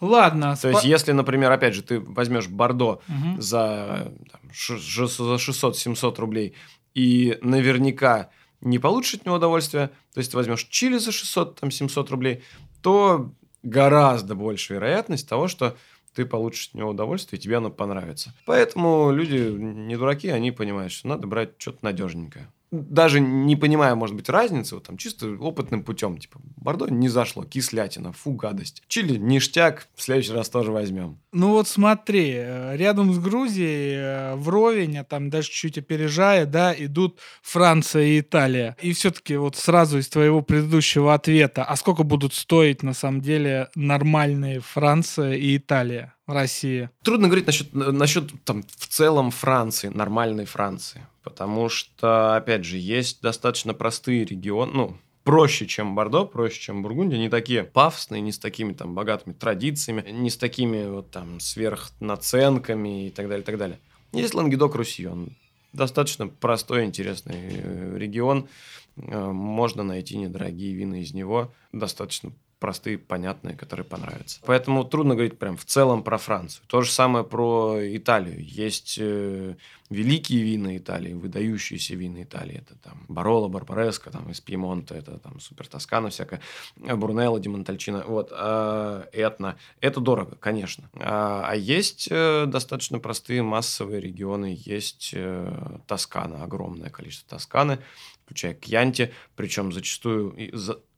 Ладно. 0.00 0.52
То 0.52 0.56
спа... 0.56 0.70
есть, 0.70 0.84
если, 0.84 1.12
например, 1.12 1.52
опять 1.52 1.74
же, 1.74 1.82
ты 1.82 2.00
возьмешь 2.00 2.48
Бордо 2.48 3.00
угу. 3.08 3.40
за, 3.40 4.12
там, 4.32 4.40
за 4.52 5.34
600-700 5.34 6.16
рублей 6.18 6.54
и 6.94 7.38
наверняка 7.42 8.30
не 8.60 8.78
получишь 8.78 9.14
от 9.14 9.26
него 9.26 9.36
удовольствия, 9.36 9.90
то 10.12 10.18
есть 10.18 10.30
ты 10.30 10.36
возьмешь 10.36 10.64
Чили 10.70 10.98
за 10.98 11.10
600-700 11.10 12.08
рублей, 12.10 12.42
то 12.80 13.30
гораздо 13.62 14.34
больше 14.34 14.74
вероятность 14.74 15.28
того, 15.28 15.48
что 15.48 15.76
ты 16.14 16.24
получишь 16.24 16.68
от 16.68 16.74
него 16.74 16.90
удовольствие, 16.90 17.38
и 17.38 17.42
тебе 17.42 17.56
оно 17.56 17.70
понравится. 17.70 18.34
Поэтому 18.46 19.10
люди 19.12 19.36
не 19.36 19.96
дураки, 19.96 20.28
они 20.28 20.52
понимают, 20.52 20.92
что 20.92 21.08
надо 21.08 21.26
брать 21.26 21.54
что-то 21.58 21.78
надежненькое 21.82 22.48
даже 22.72 23.20
не 23.20 23.54
понимая, 23.54 23.94
может 23.94 24.16
быть, 24.16 24.28
разницы, 24.30 24.74
вот 24.76 24.84
там 24.84 24.96
чисто 24.96 25.28
опытным 25.38 25.84
путем, 25.84 26.16
типа, 26.16 26.40
Бордо 26.56 26.88
не 26.88 27.08
зашло, 27.08 27.44
кислятина, 27.44 28.12
фу, 28.12 28.32
гадость. 28.32 28.82
Чили 28.88 29.16
ништяк, 29.18 29.88
в 29.94 30.02
следующий 30.02 30.32
раз 30.32 30.48
тоже 30.48 30.72
возьмем. 30.72 31.18
Ну 31.32 31.50
вот 31.50 31.68
смотри, 31.68 32.32
э, 32.34 32.76
рядом 32.76 33.12
с 33.12 33.18
Грузией, 33.18 33.94
э, 33.96 34.34
вровень, 34.36 34.98
а 34.98 35.04
там 35.04 35.28
даже 35.28 35.50
чуть 35.50 35.76
опережая, 35.76 36.46
да, 36.46 36.74
идут 36.76 37.20
Франция 37.42 38.04
и 38.04 38.20
Италия. 38.20 38.76
И 38.80 38.94
все-таки 38.94 39.36
вот 39.36 39.56
сразу 39.56 39.98
из 39.98 40.08
твоего 40.08 40.40
предыдущего 40.40 41.12
ответа, 41.12 41.64
а 41.64 41.76
сколько 41.76 42.04
будут 42.04 42.32
стоить 42.32 42.82
на 42.82 42.94
самом 42.94 43.20
деле 43.20 43.68
нормальные 43.74 44.60
Франция 44.60 45.34
и 45.34 45.58
Италия? 45.58 46.14
В 46.32 46.34
России? 46.34 46.90
Трудно 47.02 47.28
говорить 47.28 47.46
насчет, 47.46 47.72
насчет 47.72 48.44
там, 48.44 48.62
в 48.62 48.86
целом 48.88 49.30
Франции, 49.30 49.88
нормальной 49.88 50.44
Франции. 50.44 51.06
Потому 51.22 51.68
что, 51.68 52.36
опять 52.36 52.64
же, 52.64 52.78
есть 52.78 53.20
достаточно 53.22 53.74
простые 53.74 54.24
регионы, 54.24 54.72
ну, 54.72 54.96
проще, 55.24 55.66
чем 55.66 55.94
Бордо, 55.94 56.24
проще, 56.24 56.60
чем 56.60 56.82
Бургундия, 56.82 57.18
не 57.18 57.28
такие 57.28 57.62
пафосные, 57.62 58.20
не 58.20 58.32
с 58.32 58.38
такими 58.38 58.72
там 58.72 58.94
богатыми 58.94 59.34
традициями, 59.34 60.10
не 60.10 60.30
с 60.30 60.36
такими 60.36 60.86
вот 60.86 61.10
там 61.10 61.38
сверхнаценками 61.38 63.06
и 63.06 63.10
так 63.10 63.28
далее, 63.28 63.42
и 63.42 63.46
так 63.46 63.58
далее. 63.58 63.78
Есть 64.12 64.34
Лангедок-Руссион, 64.34 65.36
достаточно 65.72 66.28
простой, 66.28 66.84
интересный 66.84 67.52
э, 67.52 67.96
регион, 67.96 68.48
э, 68.96 69.30
можно 69.30 69.82
найти 69.82 70.16
недорогие 70.16 70.74
вина 70.74 71.00
из 71.00 71.14
него, 71.14 71.52
достаточно 71.72 72.32
простые, 72.62 72.96
понятные, 72.96 73.56
которые 73.56 73.84
понравятся. 73.84 74.38
Поэтому 74.46 74.84
трудно 74.84 75.14
говорить 75.14 75.36
прям 75.36 75.56
в 75.56 75.64
целом 75.64 76.04
про 76.04 76.16
Францию. 76.16 76.64
То 76.68 76.82
же 76.82 76.92
самое 76.92 77.24
про 77.24 77.76
Италию. 77.80 78.36
Есть 78.38 78.98
э, 79.00 79.56
великие 79.90 80.44
вина 80.44 80.76
Италии, 80.76 81.12
выдающиеся 81.12 81.96
вина 81.96 82.22
Италии. 82.22 82.58
Это 82.58 82.76
там 82.76 83.04
Бароло, 83.08 83.48
Барбареско, 83.48 84.10
там 84.12 84.30
из 84.30 84.40
Пьемонта, 84.40 84.94
это 84.94 85.18
там 85.18 85.40
Супер 85.40 85.66
Тоскана 85.66 86.10
всякая, 86.10 86.40
Брунелло, 86.76 87.40
Димонтальчино, 87.40 88.04
вот, 88.06 88.30
э, 88.30 89.04
Этна. 89.12 89.56
Это 89.80 90.00
дорого, 90.00 90.36
конечно. 90.36 90.88
А, 90.94 91.44
а 91.44 91.56
есть 91.56 92.06
э, 92.12 92.46
достаточно 92.46 93.00
простые 93.00 93.42
массовые 93.42 94.00
регионы. 94.00 94.56
Есть 94.56 95.10
э, 95.14 95.80
Тоскана, 95.88 96.44
огромное 96.44 96.90
количество 96.90 97.38
Тосканы, 97.38 97.80
включая 98.24 98.54
Кьянти, 98.54 99.12
причем 99.34 99.72
зачастую 99.72 100.32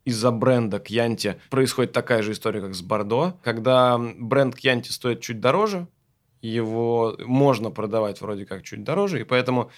из-за 0.04 0.30
бренда 0.30 0.78
Кьянти 0.78 1.40
происходит 1.50 1.92
такая 1.92 2.23
же 2.23 2.32
история, 2.32 2.61
как 2.61 2.75
с 2.75 2.82
Бордо. 2.82 3.38
Когда 3.42 3.99
бренд 3.99 4.54
Кьянти 4.54 4.90
стоит 4.90 5.20
чуть 5.20 5.40
дороже, 5.40 5.88
его 6.42 7.16
можно 7.20 7.70
продавать 7.70 8.20
вроде 8.20 8.44
как 8.44 8.62
чуть 8.62 8.84
дороже, 8.84 9.20
и 9.20 9.25
поэтому 9.25 9.70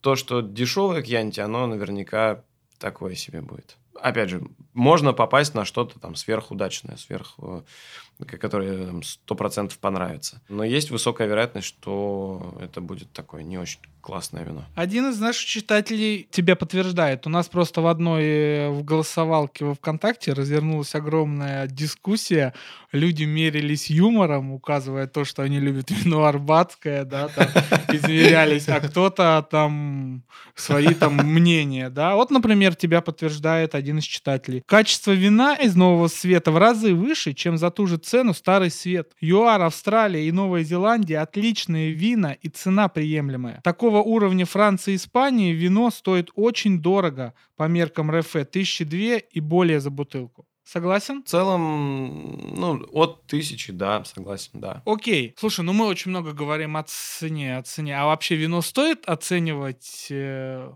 то, 0.00 0.16
что 0.16 0.40
дешевое 0.40 1.02
Кьянти, 1.02 1.40
оно 1.40 1.66
наверняка 1.66 2.44
такое 2.78 3.14
себе 3.14 3.40
будет. 3.40 3.76
Опять 3.94 4.30
же, 4.30 4.42
можно 4.74 5.12
попасть 5.12 5.54
на 5.54 5.64
что-то 5.64 5.98
там 5.98 6.16
сверхудачное, 6.16 6.96
сверх, 6.96 7.36
э, 7.38 7.62
которое 8.26 9.00
сто 9.02 9.34
процентов 9.34 9.78
понравится. 9.78 10.42
Но 10.48 10.64
есть 10.64 10.90
высокая 10.90 11.28
вероятность, 11.28 11.66
что 11.66 12.56
это 12.60 12.80
будет 12.80 13.12
такое 13.12 13.42
не 13.42 13.56
очень 13.56 13.80
классное 14.04 14.44
вино. 14.44 14.64
Один 14.74 15.10
из 15.10 15.18
наших 15.18 15.46
читателей 15.46 16.28
тебя 16.30 16.56
подтверждает. 16.56 17.26
У 17.26 17.30
нас 17.30 17.48
просто 17.48 17.80
в 17.80 17.86
одной 17.86 18.24
э, 18.24 18.70
в 18.70 18.84
голосовалке 18.84 19.64
во 19.64 19.74
ВКонтакте 19.74 20.34
развернулась 20.34 20.94
огромная 20.94 21.66
дискуссия. 21.66 22.52
Люди 22.92 23.24
мерились 23.24 23.88
юмором, 23.88 24.52
указывая 24.52 25.06
то, 25.06 25.24
что 25.24 25.42
они 25.42 25.58
любят 25.58 25.90
вино 25.90 26.24
арбатское, 26.24 27.04
да, 27.04 27.28
там 27.28 27.46
измерялись, 27.88 28.68
а 28.68 28.80
кто-то 28.80 29.46
там 29.50 30.22
свои 30.54 30.92
там 30.94 31.14
мнения, 31.16 31.88
да. 31.88 32.14
Вот, 32.14 32.30
например, 32.30 32.74
тебя 32.74 33.00
подтверждает 33.00 33.74
один 33.74 33.98
из 33.98 34.04
читателей. 34.04 34.62
Качество 34.66 35.12
вина 35.12 35.54
из 35.56 35.76
Нового 35.76 36.08
Света 36.08 36.50
в 36.50 36.56
разы 36.56 36.94
выше, 36.94 37.34
чем 37.34 37.58
за 37.58 37.70
ту 37.70 37.86
же 37.86 37.98
цену 37.98 38.32
Старый 38.32 38.70
Свет. 38.70 39.12
ЮАР, 39.20 39.60
Австралия 39.62 40.26
и 40.26 40.32
Новая 40.32 40.62
Зеландия 40.62 41.18
отличные 41.18 41.92
вина 41.92 42.32
и 42.32 42.48
цена 42.48 42.88
приемлемая. 42.88 43.60
Такого 43.62 43.98
уровня 43.98 44.46
Франции 44.46 44.92
и 44.92 44.96
Испании 44.96 45.52
вино 45.52 45.90
стоит 45.90 46.30
очень 46.34 46.80
дорого 46.80 47.34
по 47.56 47.64
меркам 47.64 48.10
РФ, 48.10 48.36
тысячи 48.50 48.84
две 48.84 49.18
и 49.18 49.40
более 49.40 49.80
за 49.80 49.90
бутылку. 49.90 50.46
Согласен? 50.64 51.22
В 51.22 51.26
целом, 51.26 52.54
ну, 52.56 52.86
от 52.92 53.26
тысячи, 53.26 53.70
да, 53.70 54.02
согласен, 54.04 54.60
да. 54.60 54.82
Окей. 54.86 55.34
Слушай, 55.38 55.62
ну 55.62 55.74
мы 55.74 55.84
очень 55.86 56.10
много 56.10 56.32
говорим 56.32 56.78
о 56.78 56.84
цене, 56.84 57.58
о 57.58 57.62
цене. 57.62 57.98
А 57.98 58.06
вообще 58.06 58.36
вино 58.36 58.62
стоит 58.62 59.04
оценивать, 59.04 60.06
э, 60.08 60.72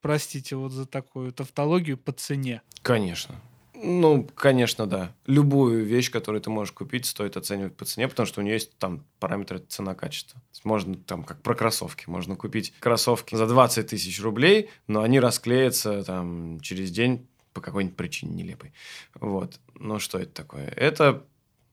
простите 0.00 0.56
вот 0.56 0.72
за 0.72 0.86
такую 0.86 1.32
тавтологию, 1.32 1.98
по 1.98 2.12
цене? 2.12 2.62
Конечно. 2.82 3.36
Ну, 3.74 4.24
конечно, 4.34 4.86
да. 4.86 5.14
Любую 5.26 5.84
вещь, 5.84 6.10
которую 6.10 6.40
ты 6.40 6.48
можешь 6.48 6.72
купить, 6.72 7.04
стоит 7.04 7.36
оценивать 7.36 7.76
по 7.76 7.84
цене, 7.84 8.08
потому 8.08 8.26
что 8.26 8.40
у 8.40 8.44
нее 8.44 8.54
есть 8.54 8.76
там 8.78 9.04
параметры 9.20 9.58
цена-качество. 9.58 10.40
Можно 10.64 10.94
там, 10.94 11.22
как 11.24 11.42
про 11.42 11.54
кроссовки, 11.54 12.08
можно 12.08 12.36
купить 12.36 12.72
кроссовки 12.80 13.34
за 13.34 13.46
20 13.46 13.86
тысяч 13.86 14.20
рублей, 14.22 14.70
но 14.86 15.02
они 15.02 15.20
расклеятся 15.20 16.02
там 16.04 16.58
через 16.60 16.90
день 16.90 17.28
по 17.52 17.60
какой-нибудь 17.60 17.96
причине 17.96 18.34
нелепой. 18.34 18.72
Вот. 19.14 19.60
Ну, 19.74 19.98
что 19.98 20.18
это 20.18 20.32
такое? 20.32 20.68
Это 20.68 21.24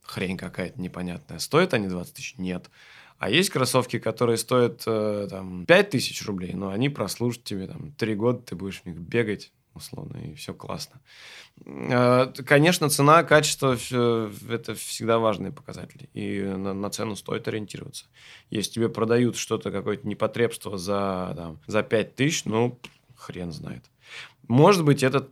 хрень 0.02 0.38
какая-то 0.38 0.80
непонятная. 0.80 1.40
Стоят 1.40 1.74
они 1.74 1.88
20 1.88 2.14
тысяч? 2.14 2.36
Нет. 2.38 2.70
А 3.18 3.30
есть 3.30 3.50
кроссовки, 3.50 4.00
которые 4.00 4.38
стоят 4.38 4.84
э, 4.86 5.28
там 5.30 5.66
5 5.66 5.90
тысяч 5.90 6.26
рублей, 6.26 6.54
но 6.54 6.70
они 6.70 6.90
прослужат 6.90 7.44
тебе 7.44 7.68
там 7.68 7.92
3 7.94 8.16
года, 8.16 8.40
ты 8.40 8.56
будешь 8.56 8.82
в 8.82 8.86
них 8.86 8.98
бегать, 8.98 9.52
условно, 9.74 10.18
и 10.18 10.34
все 10.36 10.54
классно. 10.54 11.00
Э, 11.66 12.32
конечно, 12.46 12.90
цена, 12.90 13.24
качество– 13.24 13.78
это 14.50 14.76
всегда 14.76 15.20
важные 15.20 15.52
показатели. 15.52 16.10
И 16.14 16.42
на, 16.42 16.74
на 16.74 16.90
цену 16.90 17.16
стоит 17.16 17.48
ориентироваться. 17.48 18.06
Если 18.50 18.72
тебе 18.74 18.90
продают 18.90 19.38
что-то, 19.38 19.72
какое-то 19.72 20.08
непотребство 20.08 20.78
за, 20.78 21.34
там, 21.36 21.60
за 21.68 21.84
5 21.84 22.16
тысяч, 22.16 22.46
ну, 22.46 22.80
хрен 23.16 23.52
знает. 23.52 23.86
Может 24.48 24.84
быть, 24.84 25.04
это 25.04 25.30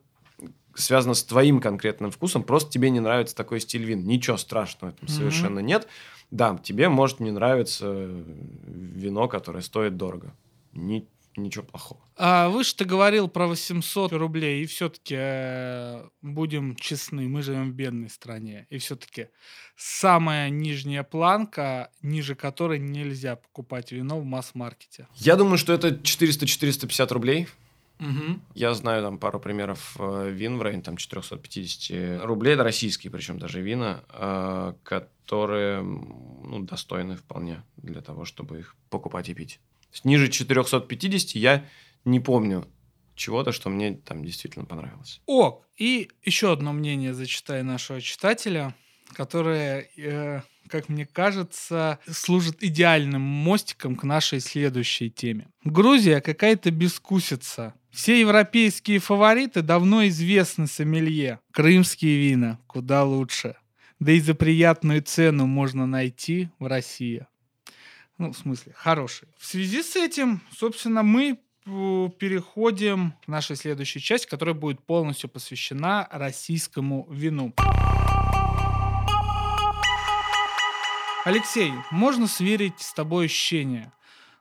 связано 0.75 1.13
с 1.13 1.23
твоим 1.23 1.59
конкретным 1.59 2.11
вкусом, 2.11 2.43
просто 2.43 2.71
тебе 2.71 2.89
не 2.89 2.99
нравится 2.99 3.35
такой 3.35 3.59
стиль 3.59 3.83
вин. 3.83 4.05
Ничего 4.05 4.37
страшного 4.37 4.91
в 4.91 4.95
этом 4.95 5.07
mm-hmm. 5.07 5.11
совершенно 5.11 5.59
нет. 5.59 5.87
Да, 6.31 6.57
тебе 6.63 6.89
может 6.89 7.19
не 7.19 7.31
нравиться 7.31 7.91
вино, 7.91 9.27
которое 9.27 9.61
стоит 9.61 9.97
дорого. 9.97 10.33
Ни, 10.71 11.05
ничего 11.35 11.65
плохого. 11.65 12.01
А 12.15 12.49
выше 12.49 12.75
ты 12.77 12.85
говорил 12.85 13.27
про 13.27 13.47
800 13.47 14.13
рублей, 14.13 14.63
и 14.63 14.65
все-таки 14.65 15.15
э, 15.17 16.07
будем 16.21 16.75
честны, 16.75 17.27
мы 17.27 17.41
живем 17.41 17.71
в 17.71 17.73
бедной 17.73 18.09
стране, 18.09 18.65
и 18.69 18.77
все-таки 18.77 19.27
самая 19.75 20.49
нижняя 20.49 21.03
планка, 21.03 21.89
ниже 22.01 22.35
которой 22.35 22.79
нельзя 22.79 23.35
покупать 23.35 23.91
вино 23.91 24.19
в 24.19 24.23
масс-маркете. 24.23 25.07
Я 25.15 25.35
думаю, 25.35 25.57
что 25.57 25.73
это 25.73 25.89
400-450 25.89 27.13
рублей. 27.13 27.47
Угу. 28.01 28.39
Я 28.55 28.73
знаю 28.73 29.03
там 29.03 29.19
пару 29.19 29.39
примеров 29.39 29.95
э, 29.99 30.31
вин 30.31 30.57
в 30.57 30.61
районе 30.61 30.81
там 30.81 30.97
450 30.97 32.25
рублей, 32.25 32.55
это 32.55 32.63
российские, 32.63 33.11
причем 33.11 33.39
даже 33.39 33.61
вина, 33.61 34.03
э, 34.09 34.73
которые 34.83 35.81
ну, 35.81 36.59
достойны 36.63 37.15
вполне 37.15 37.63
для 37.77 38.01
того, 38.01 38.25
чтобы 38.25 38.59
их 38.59 38.75
покупать 38.89 39.29
и 39.29 39.33
пить 39.33 39.59
ниже 40.03 40.29
450 40.29 41.35
я 41.35 41.65
не 42.05 42.19
помню 42.19 42.67
чего-то, 43.15 43.51
что 43.51 43.69
мне 43.69 43.93
там 43.93 44.23
действительно 44.23 44.65
понравилось. 44.65 45.21
О, 45.27 45.61
и 45.77 46.09
еще 46.23 46.51
одно 46.51 46.73
мнение 46.73 47.13
зачитаю 47.13 47.63
нашего 47.65 48.01
читателя, 48.01 48.75
которое, 49.13 49.89
э, 49.97 50.41
как 50.67 50.89
мне 50.89 51.05
кажется, 51.05 51.99
служит 52.09 52.63
идеальным 52.63 53.21
мостиком 53.21 53.95
к 53.95 54.03
нашей 54.03 54.39
следующей 54.39 55.09
теме. 55.09 55.47
Грузия 55.63 56.21
какая-то 56.21 56.71
бескусица. 56.71 57.73
Все 57.91 58.19
европейские 58.21 58.99
фавориты 58.99 59.61
давно 59.61 60.07
известны 60.07 60.67
сомелье. 60.67 61.39
Крымские 61.51 62.17
вина 62.17 62.59
куда 62.67 63.03
лучше. 63.03 63.55
Да 63.99 64.13
и 64.13 64.19
за 64.19 64.33
приятную 64.33 65.01
цену 65.01 65.45
можно 65.45 65.85
найти 65.85 66.49
в 66.57 66.67
России. 66.67 67.27
Ну, 68.17 68.31
в 68.31 68.37
смысле, 68.37 68.73
хороший. 68.75 69.27
В 69.37 69.45
связи 69.45 69.83
с 69.83 69.95
этим, 69.95 70.41
собственно, 70.57 71.03
мы 71.03 71.39
переходим 71.65 73.13
к 73.23 73.27
нашей 73.27 73.55
следующей 73.55 73.99
части, 73.99 74.27
которая 74.27 74.55
будет 74.55 74.83
полностью 74.83 75.29
посвящена 75.29 76.07
российскому 76.11 77.07
вину. 77.11 77.53
Алексей, 81.23 81.71
можно 81.91 82.27
сверить 82.27 82.81
с 82.81 82.93
тобой 82.93 83.25
ощущения? 83.25 83.93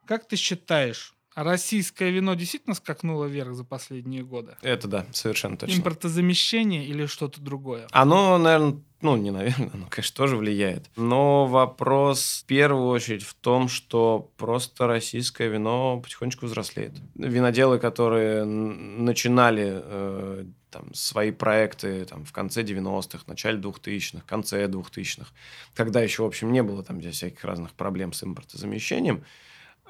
Как 0.07 0.27
ты 0.27 0.37
считаешь, 0.37 1.13
российское 1.35 2.11
вино 2.11 2.35
действительно 2.35 2.75
скакнуло 2.75 3.27
вверх 3.27 3.55
за 3.55 3.65
последние 3.65 4.23
годы? 4.23 4.57
Это 4.63 4.89
да, 4.89 5.07
совершенно 5.13 5.57
точно. 5.57 5.79
Импортозамещение 5.79 6.85
или 6.87 7.07
что-то 7.07 7.41
другое? 7.41 7.87
Оно, 7.93 8.39
наверное, 8.39 8.81
ну, 9.03 9.17
не 9.17 9.31
наверное, 9.31 9.71
оно, 9.75 9.87
конечно, 9.89 10.17
тоже 10.17 10.37
влияет. 10.37 10.91
Но 10.97 11.47
вопрос 11.47 12.43
в 12.43 12.47
первую 12.47 12.89
очередь 12.89 13.23
в 13.23 13.35
том, 13.35 13.69
что 13.69 14.31
просто 14.37 14.87
российское 14.87 15.49
вино 15.49 16.01
потихонечку 16.01 16.47
взрослеет. 16.47 16.93
Виноделы, 17.15 17.79
которые 17.79 18.45
начинали 18.45 19.81
э, 19.83 20.45
там, 20.71 20.93
свои 20.95 21.31
проекты 21.31 22.05
там, 22.05 22.25
в 22.25 22.33
конце 22.33 22.63
90-х, 22.63 23.25
начале 23.27 23.59
2000-х, 23.59 24.23
конце 24.27 24.67
2000-х, 24.67 25.31
когда 25.75 26.01
еще, 26.01 26.23
в 26.23 26.27
общем, 26.27 26.53
не 26.53 26.63
было 26.63 26.83
там 26.83 27.01
здесь 27.01 27.17
всяких 27.17 27.45
разных 27.45 27.73
проблем 27.73 28.13
с 28.13 28.23
импортозамещением, 28.23 29.25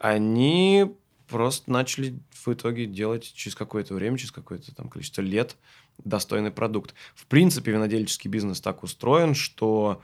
они 0.01 0.97
просто 1.31 1.71
начали 1.71 2.19
в 2.31 2.49
итоге 2.53 2.87
делать 2.87 3.33
через 3.35 3.55
какое-то 3.55 3.95
время, 3.95 4.19
через 4.19 4.33
какое-то 4.33 4.75
там 4.75 4.89
количество 4.89 5.23
лет 5.23 5.57
достойный 5.99 6.51
продукт. 6.51 6.95
В 7.15 7.27
принципе, 7.27 7.73
винодельческий 7.73 8.29
бизнес 8.29 8.61
так 8.61 8.83
устроен, 8.83 9.35
что 9.35 10.03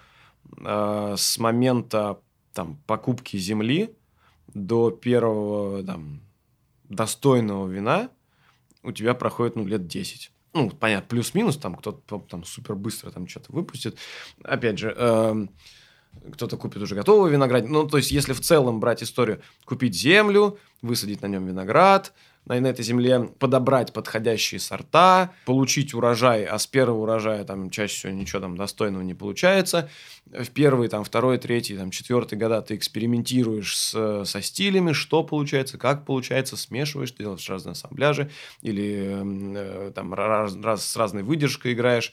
э, 0.58 1.14
с 1.16 1.38
момента 1.38 2.20
там, 2.52 2.78
покупки 2.86 3.36
земли 3.36 3.94
до 4.54 4.90
первого 4.90 5.82
там, 5.82 6.20
достойного 6.88 7.68
вина 7.68 8.10
у 8.82 8.92
тебя 8.92 9.14
проходит 9.14 9.56
ну, 9.56 9.66
лет 9.66 9.86
10 9.86 10.30
ну, 10.56 10.70
понятно, 10.70 11.06
плюс-минус, 11.08 11.58
там 11.58 11.74
кто-то 11.74 12.18
там 12.20 12.44
супер 12.44 12.76
быстро 12.76 13.10
там 13.10 13.28
что-то 13.28 13.52
выпустит. 13.52 13.98
Опять 14.42 14.78
же, 14.78 14.94
э, 14.96 15.46
кто-то 16.32 16.56
купит 16.56 16.82
уже 16.82 16.94
готовый 16.94 17.30
виноград. 17.30 17.68
Ну, 17.68 17.86
то 17.86 17.96
есть, 17.96 18.10
если 18.10 18.32
в 18.32 18.40
целом 18.40 18.80
брать 18.80 19.02
историю, 19.02 19.40
купить 19.64 19.94
землю, 19.94 20.58
высадить 20.82 21.22
на 21.22 21.26
нем 21.26 21.46
виноград, 21.46 22.12
на, 22.46 22.60
на 22.60 22.66
этой 22.68 22.84
земле 22.84 23.30
подобрать 23.38 23.92
подходящие 23.92 24.60
сорта, 24.60 25.32
получить 25.44 25.94
урожай, 25.94 26.44
а 26.44 26.58
с 26.58 26.66
первого 26.66 27.02
урожая 27.02 27.44
там 27.44 27.70
чаще 27.70 27.94
всего 27.94 28.12
ничего 28.12 28.40
там 28.40 28.56
достойного 28.56 29.02
не 29.02 29.14
получается. 29.14 29.90
В 30.26 30.48
первый, 30.50 30.88
там, 30.88 31.04
второй, 31.04 31.38
третий, 31.38 31.76
там, 31.76 31.90
четвертый 31.90 32.36
года 32.38 32.60
ты 32.62 32.74
экспериментируешь 32.74 33.76
с, 33.76 34.24
со 34.24 34.42
стилями, 34.42 34.92
что 34.92 35.22
получается, 35.22 35.78
как 35.78 36.04
получается, 36.04 36.56
смешиваешь, 36.56 37.12
делаешь 37.12 37.48
разные 37.48 37.72
ассамбляжи 37.72 38.30
или 38.62 39.16
э, 39.56 39.92
там 39.94 40.14
раз, 40.14 40.56
раз, 40.56 40.84
с 40.84 40.96
разной 40.96 41.22
выдержкой 41.22 41.74
играешь. 41.74 42.12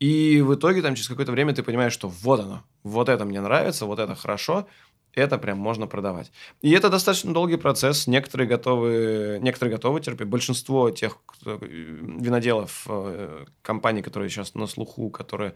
И 0.00 0.40
в 0.40 0.54
итоге 0.54 0.82
там 0.82 0.96
через 0.96 1.08
какое-то 1.08 1.30
время 1.30 1.54
ты 1.54 1.62
понимаешь, 1.62 1.92
что 1.92 2.08
вот 2.08 2.40
оно, 2.40 2.64
вот 2.82 3.08
это 3.08 3.24
мне 3.24 3.40
нравится, 3.40 3.86
вот 3.86 4.00
это 4.00 4.16
хорошо, 4.16 4.66
это 5.14 5.38
прям 5.38 5.58
можно 5.58 5.86
продавать. 5.86 6.32
И 6.62 6.70
это 6.70 6.88
достаточно 6.88 7.34
долгий 7.34 7.56
процесс. 7.56 8.06
Некоторые 8.06 8.48
готовы, 8.48 9.38
некоторые 9.42 9.76
готовы 9.76 10.00
терпеть. 10.00 10.28
Большинство 10.28 10.90
тех 10.90 11.18
кто, 11.26 11.58
э, 11.60 11.66
виноделов, 11.66 12.86
э, 12.88 13.44
компаний, 13.60 14.02
которые 14.02 14.30
сейчас 14.30 14.54
на 14.54 14.66
слуху, 14.66 15.10
которые 15.10 15.54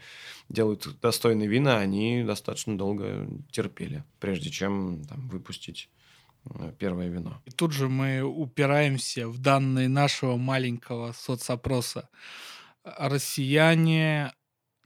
делают 0.48 1.00
достойные 1.00 1.48
вина, 1.48 1.78
они 1.78 2.22
достаточно 2.22 2.76
долго 2.76 3.26
терпели, 3.50 4.04
прежде 4.20 4.50
чем 4.50 5.02
там, 5.08 5.28
выпустить 5.28 5.88
э, 6.44 6.72
первое 6.78 7.08
вино. 7.08 7.40
И 7.46 7.50
тут 7.50 7.72
же 7.72 7.88
мы 7.88 8.22
упираемся 8.22 9.26
в 9.28 9.38
данные 9.38 9.88
нашего 9.88 10.36
маленького 10.36 11.12
соцопроса. 11.12 12.08
Россияне 12.84 14.32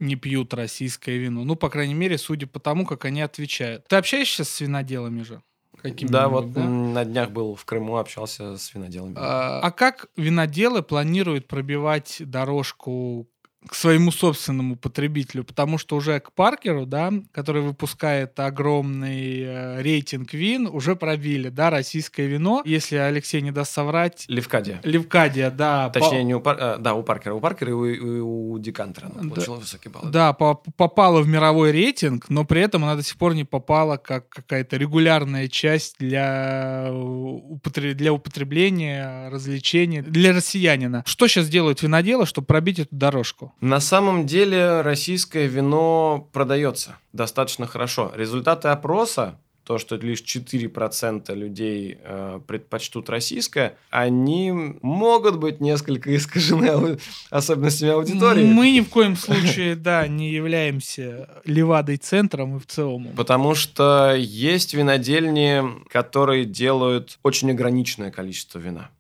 не 0.01 0.17
пьют 0.17 0.55
российское 0.55 1.19
вино. 1.19 1.45
Ну, 1.45 1.57
по 1.57 1.71
крайней 1.71 1.95
мере, 1.95 2.19
судя 2.19 2.47
по 2.47 2.59
тому, 2.59 2.87
как 2.87 3.05
они 3.05 3.23
отвечают. 3.23 3.87
Ты 3.87 3.97
общаешься 3.97 4.45
с 4.45 4.61
виноделами 4.61 5.23
же? 5.23 5.43
Да, 5.83 6.29
вот 6.29 6.53
да? 6.53 6.65
на 6.65 7.05
днях 7.05 7.31
был 7.31 7.55
в 7.55 7.65
Крыму, 7.65 7.97
общался 7.97 8.59
с 8.59 8.75
виноделами. 8.75 9.15
А, 9.17 9.61
а 9.61 9.71
как 9.71 10.09
виноделы 10.17 10.83
планируют 10.83 11.47
пробивать 11.47 12.17
дорожку 12.21 13.29
к 13.69 13.75
своему 13.75 14.11
собственному 14.11 14.77
потребителю, 14.77 15.45
потому 15.45 15.77
что 15.77 15.97
уже 15.97 16.19
к 16.21 16.33
Паркеру, 16.33 16.87
да, 16.87 17.13
который 17.33 17.61
выпускает 17.61 18.39
огромный 18.41 19.43
э, 19.43 19.83
рейтинг 19.83 20.33
вин, 20.33 20.67
уже 20.67 20.97
пробили, 20.97 21.51
да, 21.51 21.69
российское 21.69 22.27
вино. 22.27 22.63
Если 22.65 22.97
Алексей 22.97 23.43
не 23.43 23.51
даст 23.51 23.73
соврать... 23.73 24.25
Левкадия. 24.29 24.81
Левкадия, 24.83 25.51
да. 25.51 25.91
Точнее, 25.91 26.21
по... 26.21 26.25
не 26.25 26.35
у, 26.35 26.41
Пар... 26.41 26.57
а, 26.59 26.79
да, 26.79 26.95
у 26.95 27.03
Паркера. 27.03 27.35
У 27.35 27.41
Паркера 27.41 27.71
и 27.71 27.75
у, 27.75 27.85
и 27.85 28.21
у 28.21 28.59
Декантера 28.59 29.11
она 29.15 29.29
получила 29.29 29.57
да, 29.57 29.61
высокий 29.61 29.89
балл. 29.91 30.05
Да, 30.07 30.33
по 30.33 30.55
попала 30.55 31.21
в 31.21 31.29
мировой 31.29 31.71
рейтинг, 31.71 32.31
но 32.31 32.45
при 32.45 32.63
этом 32.63 32.85
она 32.85 32.97
до 32.97 33.03
сих 33.03 33.19
пор 33.19 33.35
не 33.35 33.45
попала 33.45 33.99
как 33.99 34.29
какая-то 34.31 34.79
регулярная 34.79 35.49
часть 35.49 35.97
для, 35.99 36.89
употреб... 36.93 37.95
для 37.95 38.13
употребления, 38.15 39.29
развлечения, 39.29 40.03
для 40.03 40.33
россиянина. 40.33 41.05
Что 41.07 41.29
сейчас 41.29 41.49
делают 41.51 41.83
виноделы, 41.83 42.25
чтобы 42.25 42.47
пробить 42.47 42.79
эту 42.79 42.97
дорожку? 42.97 43.50
На 43.61 43.81
самом 43.81 44.27
деле 44.27 44.81
российское 44.83 45.47
вино 45.47 46.29
продается 46.33 46.97
достаточно 47.13 47.67
хорошо. 47.67 48.13
Результаты 48.15 48.69
опроса 48.69 49.39
то, 49.65 49.79
что 49.79 49.95
лишь 49.95 50.23
4% 50.23 51.33
людей 51.35 51.99
э, 52.03 52.41
предпочтут 52.45 53.09
российское, 53.09 53.77
они 53.91 54.53
могут 54.83 55.39
быть 55.39 55.61
несколько 55.61 56.17
искажены 56.17 56.99
особенностями 57.31 57.93
аудитории. 57.93 58.45
Мы 58.45 58.73
ни 58.73 58.81
в 58.81 58.89
коем 58.89 59.15
случае, 59.15 59.77
да, 59.77 60.09
не 60.09 60.33
являемся 60.33 61.29
левадой 61.45 61.99
центром 61.99 62.57
и 62.57 62.59
в 62.59 62.67
целом. 62.67 63.11
Потому 63.17 63.55
что 63.55 64.15
есть 64.19 64.75
винодельни, 64.75 65.63
которые 65.89 66.47
делают 66.47 67.21
очень 67.23 67.51
ограниченное 67.53 68.11
количество 68.11 68.59
вина. 68.59 68.91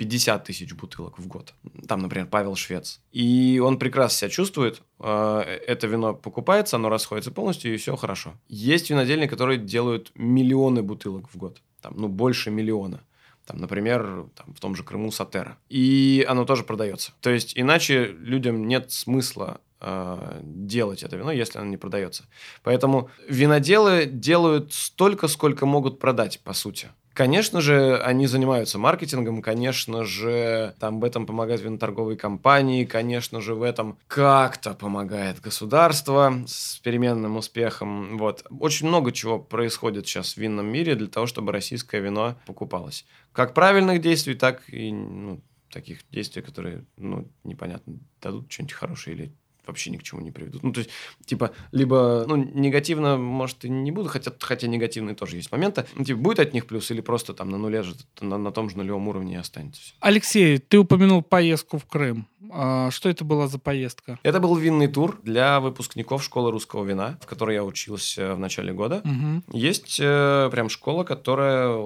50 0.00 0.44
тысяч 0.44 0.72
бутылок 0.72 1.18
в 1.18 1.26
год. 1.26 1.52
Там, 1.86 2.00
например, 2.00 2.26
Павел 2.26 2.56
Швец. 2.56 3.02
И 3.12 3.60
он 3.62 3.78
прекрасно 3.78 4.16
себя 4.16 4.30
чувствует. 4.30 4.82
Э, 4.98 5.40
это 5.66 5.86
вино 5.86 6.14
покупается, 6.14 6.76
оно 6.76 6.88
расходится 6.88 7.30
полностью, 7.30 7.74
и 7.74 7.76
все 7.76 7.94
хорошо. 7.96 8.32
Есть 8.48 8.88
винодельни, 8.88 9.26
которые 9.26 9.58
делают 9.58 10.10
миллионы 10.14 10.82
бутылок 10.82 11.28
в 11.30 11.36
год. 11.36 11.60
Там, 11.82 11.92
ну, 11.98 12.08
больше 12.08 12.50
миллиона. 12.50 13.02
Там, 13.44 13.58
например, 13.58 14.24
там, 14.34 14.54
в 14.54 14.60
том 14.60 14.74
же 14.74 14.84
Крыму 14.84 15.12
Сатера. 15.12 15.58
И 15.68 16.24
оно 16.26 16.46
тоже 16.46 16.62
продается. 16.62 17.12
То 17.20 17.28
есть, 17.28 17.52
иначе 17.54 18.06
людям 18.06 18.66
нет 18.66 18.90
смысла 18.90 19.60
э, 19.82 20.40
делать 20.42 21.02
это 21.02 21.18
вино, 21.18 21.30
если 21.30 21.58
оно 21.58 21.68
не 21.68 21.76
продается. 21.76 22.24
Поэтому 22.62 23.10
виноделы 23.28 24.06
делают 24.06 24.72
столько, 24.72 25.28
сколько 25.28 25.66
могут 25.66 25.98
продать, 25.98 26.40
по 26.42 26.54
сути. 26.54 26.88
Конечно 27.12 27.60
же, 27.60 27.98
они 28.00 28.26
занимаются 28.26 28.78
маркетингом, 28.78 29.42
конечно 29.42 30.04
же, 30.04 30.74
там 30.78 31.00
в 31.00 31.04
этом 31.04 31.26
помогают 31.26 31.60
виноторговые 31.60 32.16
компании, 32.16 32.84
конечно 32.84 33.40
же, 33.40 33.54
в 33.54 33.62
этом 33.62 33.98
как-то 34.06 34.74
помогает 34.74 35.40
государство 35.40 36.32
с 36.46 36.78
переменным 36.78 37.36
успехом. 37.36 38.16
Вот. 38.16 38.44
Очень 38.50 38.88
много 38.88 39.10
чего 39.10 39.40
происходит 39.40 40.06
сейчас 40.06 40.34
в 40.34 40.36
винном 40.38 40.66
мире 40.66 40.94
для 40.94 41.08
того, 41.08 41.26
чтобы 41.26 41.50
российское 41.52 42.00
вино 42.00 42.36
покупалось. 42.46 43.04
Как 43.32 43.54
правильных 43.54 44.00
действий, 44.00 44.34
так 44.34 44.62
и 44.68 44.92
ну, 44.92 45.42
таких 45.68 46.08
действий, 46.10 46.42
которые, 46.42 46.86
ну, 46.96 47.28
непонятно, 47.42 47.98
дадут 48.22 48.50
что-нибудь 48.52 48.72
хорошее 48.74 49.16
или 49.16 49.32
вообще 49.66 49.90
ни 49.90 49.96
к 49.96 50.02
чему 50.02 50.20
не 50.20 50.30
приведут. 50.30 50.62
Ну, 50.62 50.72
то 50.72 50.80
есть, 50.80 50.90
типа, 51.24 51.52
либо, 51.72 52.24
ну, 52.26 52.36
негативно, 52.36 53.16
может, 53.16 53.64
и 53.64 53.68
не 53.68 53.90
буду, 53.90 54.08
хотя, 54.08 54.32
хотя 54.38 54.66
негативные 54.66 55.14
тоже 55.14 55.36
есть 55.36 55.52
моменты. 55.52 55.86
Ну, 55.94 56.04
типа, 56.04 56.20
будет 56.20 56.40
от 56.40 56.54
них 56.54 56.66
плюс 56.66 56.90
или 56.90 57.00
просто 57.00 57.34
там 57.34 57.50
на 57.50 57.58
нуле 57.58 57.82
же, 57.82 57.94
на, 58.20 58.38
на 58.38 58.52
том 58.52 58.70
же 58.70 58.76
нулевом 58.76 59.08
уровне 59.08 59.34
и 59.34 59.36
останется. 59.36 59.94
Алексей, 60.00 60.58
ты 60.58 60.78
упомянул 60.78 61.22
поездку 61.22 61.78
в 61.78 61.86
Крым. 61.86 62.26
А 62.52 62.90
что 62.90 63.08
это 63.08 63.24
была 63.24 63.46
за 63.46 63.58
поездка? 63.58 64.18
Это 64.22 64.40
был 64.40 64.56
винный 64.56 64.88
тур 64.88 65.20
для 65.22 65.60
выпускников 65.60 66.24
школы 66.24 66.50
русского 66.50 66.84
вина, 66.84 67.18
в 67.22 67.26
которой 67.26 67.54
я 67.54 67.64
учился 67.64 68.34
в 68.34 68.38
начале 68.38 68.72
года. 68.72 69.02
Угу. 69.04 69.56
Есть 69.56 69.98
э, 70.00 70.48
прям 70.50 70.68
школа, 70.68 71.04
которая 71.04 71.78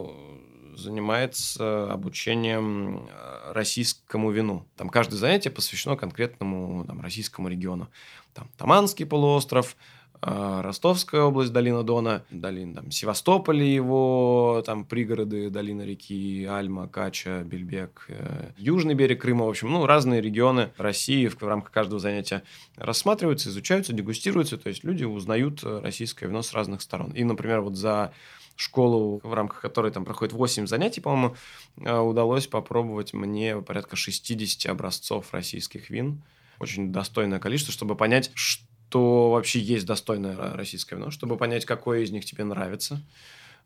занимается 0.77 1.91
обучением 1.93 3.09
э, 3.09 3.53
российскому 3.53 4.31
вину. 4.31 4.67
Там 4.77 4.89
каждое 4.89 5.17
занятие 5.17 5.51
посвящено 5.51 5.97
конкретному 5.97 6.85
там, 6.85 7.01
российскому 7.01 7.49
региону. 7.49 7.89
Там 8.33 8.49
Таманский 8.57 9.07
полуостров, 9.07 9.77
э, 10.23 10.61
Ростовская 10.63 11.23
область, 11.23 11.53
долина 11.53 11.83
Дона, 11.83 12.25
долина 12.31 12.75
там, 12.75 12.91
Севастополь, 12.91 13.63
его 13.63 14.63
там 14.67 14.85
пригороды, 14.85 15.51
долина 15.51 15.83
реки 15.83 16.45
Альма, 16.45 16.89
Кача, 16.89 17.43
Бельбек, 17.45 18.07
э, 18.09 18.51
южный 18.57 18.95
берег 18.95 19.23
Крыма, 19.23 19.47
в 19.47 19.51
общем, 19.51 19.71
ну, 19.71 19.87
разные 19.87 20.21
регионы 20.21 20.73
России 20.77 21.29
в, 21.29 21.41
рамках 21.43 21.73
каждого 21.73 22.01
занятия 22.01 22.43
рассматриваются, 22.77 23.49
изучаются, 23.49 23.93
дегустируются, 23.93 24.59
то 24.59 24.69
есть 24.69 24.85
люди 24.85 25.05
узнают 25.05 25.63
российское 25.63 26.27
вино 26.27 26.43
с 26.43 26.53
разных 26.53 26.83
сторон. 26.83 27.13
И, 27.13 27.25
например, 27.25 27.61
вот 27.61 27.77
за 27.77 28.13
школу, 28.57 29.21
в 29.23 29.35
рамках 29.35 29.61
которой 29.61 29.91
там 29.91 30.05
проходит 30.05 30.33
8 30.33 30.67
занятий, 30.67 31.01
по-моему, 31.01 31.37
э, 31.79 31.97
удалось 31.99 32.47
попробовать 32.47 33.13
мне 33.13 33.61
порядка 33.61 33.97
60 33.97 34.71
образцов 34.71 35.33
российских 35.33 35.91
вин. 35.91 36.23
Очень 36.61 36.93
достойное 36.93 37.41
количество, 37.41 37.73
чтобы 37.73 37.97
понять, 37.97 38.31
что 38.35 39.31
вообще 39.31 39.59
есть 39.59 39.87
достойное 39.87 40.37
российское 40.55 40.97
вино, 40.97 41.11
чтобы 41.11 41.37
понять, 41.37 41.65
какое 41.65 42.01
из 42.01 42.11
них 42.11 42.25
тебе 42.25 42.45
нравится, 42.45 43.03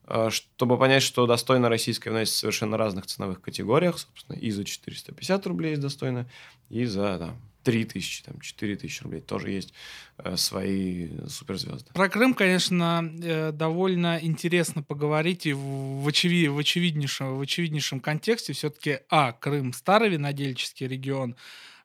э, 0.07 0.31
чтобы 0.31 0.79
понять, 0.79 1.03
что 1.03 1.27
достойно 1.27 1.69
российское 1.69 2.11
вино 2.11 2.21
есть 2.21 2.33
в 2.33 2.37
совершенно 2.37 2.77
разных 2.77 3.07
ценовых 3.07 3.41
категориях, 3.41 3.99
собственно, 3.99 4.37
и 4.37 4.51
за 4.51 4.65
450 4.65 5.47
рублей 5.47 5.71
есть 5.71 5.83
достойно, 5.83 6.27
и 6.71 6.87
за 6.87 7.19
там, 7.19 7.41
3 7.63 7.85
тысячи, 7.85 8.23
там, 8.23 8.41
4 8.41 8.77
тысячи 8.77 9.03
рублей. 9.03 9.21
Тоже 9.21 9.51
есть 9.51 9.75
э, 10.19 10.37
свои 10.37 11.09
суперзвезды. 11.29 11.93
Про 11.93 12.09
Крым, 12.09 12.35
конечно, 12.35 13.13
э, 13.23 13.53
довольно 13.53 14.19
интересно 14.21 14.83
поговорить 14.83 15.47
и 15.47 15.53
в, 15.53 16.07
очевид, 16.07 16.51
в, 16.51 16.59
очевиднейшем, 16.59 17.37
в 17.37 17.41
очевиднейшем 17.41 18.01
контексте. 18.01 18.53
Все-таки, 18.53 19.01
а, 19.11 19.33
Крым 19.33 19.73
старый 19.73 20.09
винодельческий 20.09 20.87
регион, 20.87 21.37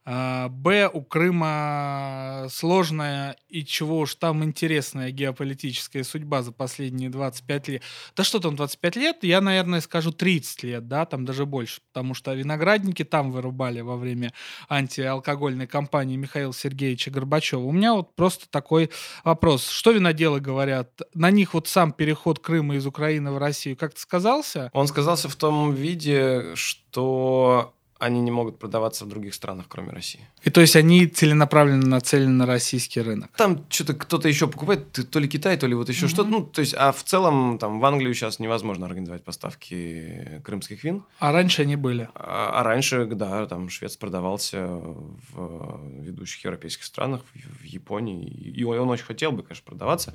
Б, 0.06 0.90
у 0.92 1.02
Крыма 1.02 2.48
сложная 2.50 3.38
и 3.48 3.64
чего 3.64 4.00
уж 4.00 4.16
там 4.16 4.44
интересная 4.44 5.12
геополитическая 5.12 6.04
судьба 6.04 6.42
за 6.42 6.52
последние 6.52 7.10
25 7.10 7.68
лет. 7.70 7.84
Да 8.16 8.26
что 8.26 8.40
там 8.40 8.58
25 8.58 8.96
лет? 8.98 9.18
Я, 9.22 9.40
наверное, 9.40 9.80
скажу 9.80 10.12
30 10.12 10.64
лет, 10.64 10.88
да, 10.90 11.06
там 11.06 11.24
даже 11.24 11.46
больше, 11.46 11.82
потому 11.94 12.16
что 12.16 12.34
виноградники 12.34 13.04
там 13.06 13.32
вырубали 13.32 13.80
во 13.80 13.96
время 13.96 14.34
антиалкогольной 14.68 15.68
кампании 15.68 16.18
Михаила 16.18 16.54
Сергеевича 16.54 17.10
Горбачева. 17.10 17.62
У 17.62 17.72
меня 17.72 17.94
вот 17.94 18.14
просто 18.16 18.50
такой 18.50 18.90
вопрос. 19.24 19.70
Что 19.70 19.92
виноделы 19.92 20.42
говорят? 20.42 21.02
На 21.14 21.32
них 21.32 21.54
вот 21.54 21.70
сам 21.70 21.94
переход 21.94 22.40
Крыма 22.40 22.76
из 22.76 22.86
Украины 22.86 23.32
в 23.32 23.38
Россию 23.38 23.78
как-то 23.78 24.02
сказался? 24.02 24.70
Он 24.74 24.88
сказался 24.88 25.30
в 25.30 25.36
том 25.38 25.74
виде, 25.74 26.56
что 26.56 27.74
они 28.04 28.22
не 28.22 28.32
могут 28.32 28.60
продаваться 28.60 29.06
в 29.06 29.08
других 29.08 29.34
странах, 29.34 29.66
кроме 29.70 29.92
России. 29.92 30.28
И 30.44 30.50
то 30.50 30.62
есть 30.62 30.76
они 30.76 31.08
целенаправленно 31.08 31.88
нацелены 31.88 32.32
на 32.32 32.46
российский 32.46 33.02
рынок. 33.02 33.32
Там 33.38 33.66
что-то 33.70 33.94
кто-то 33.94 34.28
еще 34.28 34.48
покупает, 34.48 34.92
то 35.10 35.20
ли 35.20 35.28
Китай, 35.28 35.58
то 35.58 35.68
ли 35.68 35.74
вот 35.74 35.90
еще 35.90 36.06
mm-hmm. 36.06 36.10
что-то. 36.10 36.30
Ну, 36.30 36.44
то 36.44 36.62
есть, 36.62 36.74
а 36.78 36.92
в 36.92 37.04
целом 37.04 37.58
там 37.58 37.80
в 37.80 37.86
Англию 37.86 38.14
сейчас 38.14 38.40
невозможно 38.40 38.86
организовать 38.86 39.24
поставки 39.24 40.42
крымских 40.44 40.84
вин. 40.84 41.04
А 41.20 41.32
раньше 41.32 41.62
они 41.62 41.78
были? 41.78 42.10
А, 42.16 42.60
а 42.60 42.64
раньше, 42.64 43.06
да, 43.06 43.46
там 43.48 43.70
швец 43.70 43.96
продавался 43.96 44.68
в 44.68 45.82
ведущих 46.02 46.44
европейских 46.44 46.84
странах, 46.84 47.22
в 47.34 47.64
Японии. 47.64 48.28
И 48.28 48.64
он 48.64 48.90
очень 48.90 49.06
хотел 49.06 49.32
бы, 49.32 49.44
конечно, 49.44 49.66
продаваться, 49.66 50.14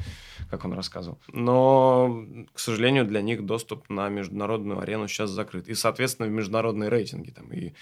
как 0.51 0.65
он 0.65 0.75
рассказывал. 0.75 1.19
Но, 1.33 2.25
к 2.53 2.59
сожалению, 2.59 3.07
для 3.07 3.23
них 3.23 3.47
доступ 3.47 3.89
на 3.89 4.09
международную 4.09 4.81
арену 4.81 5.09
сейчас 5.09 5.31
закрыт. 5.31 5.69
И, 5.69 5.75
соответственно, 5.75 6.29
в 6.29 6.33
международные 6.33 6.91
рейтинги 6.91 7.31
там 7.31 7.51
и 7.53 7.73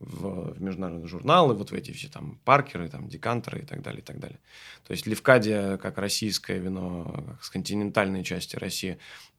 в, 0.00 0.54
в 0.54 0.62
международные 0.62 1.06
журналы, 1.06 1.54
вот 1.54 1.70
в 1.70 1.74
эти 1.74 1.92
все 1.92 2.08
там 2.08 2.38
паркеры, 2.44 2.88
там 2.88 3.08
декантеры 3.08 3.60
и 3.60 3.64
так 3.64 3.82
далее, 3.82 4.00
и 4.00 4.04
так 4.04 4.18
далее. 4.18 4.38
То 4.86 4.92
есть 4.92 5.06
Левкадия, 5.06 5.76
как 5.76 5.98
российское 5.98 6.58
вино, 6.58 7.24
как 7.28 7.44
с 7.44 7.50
континентальной 7.50 8.24
части 8.24 8.56
России, 8.56 8.98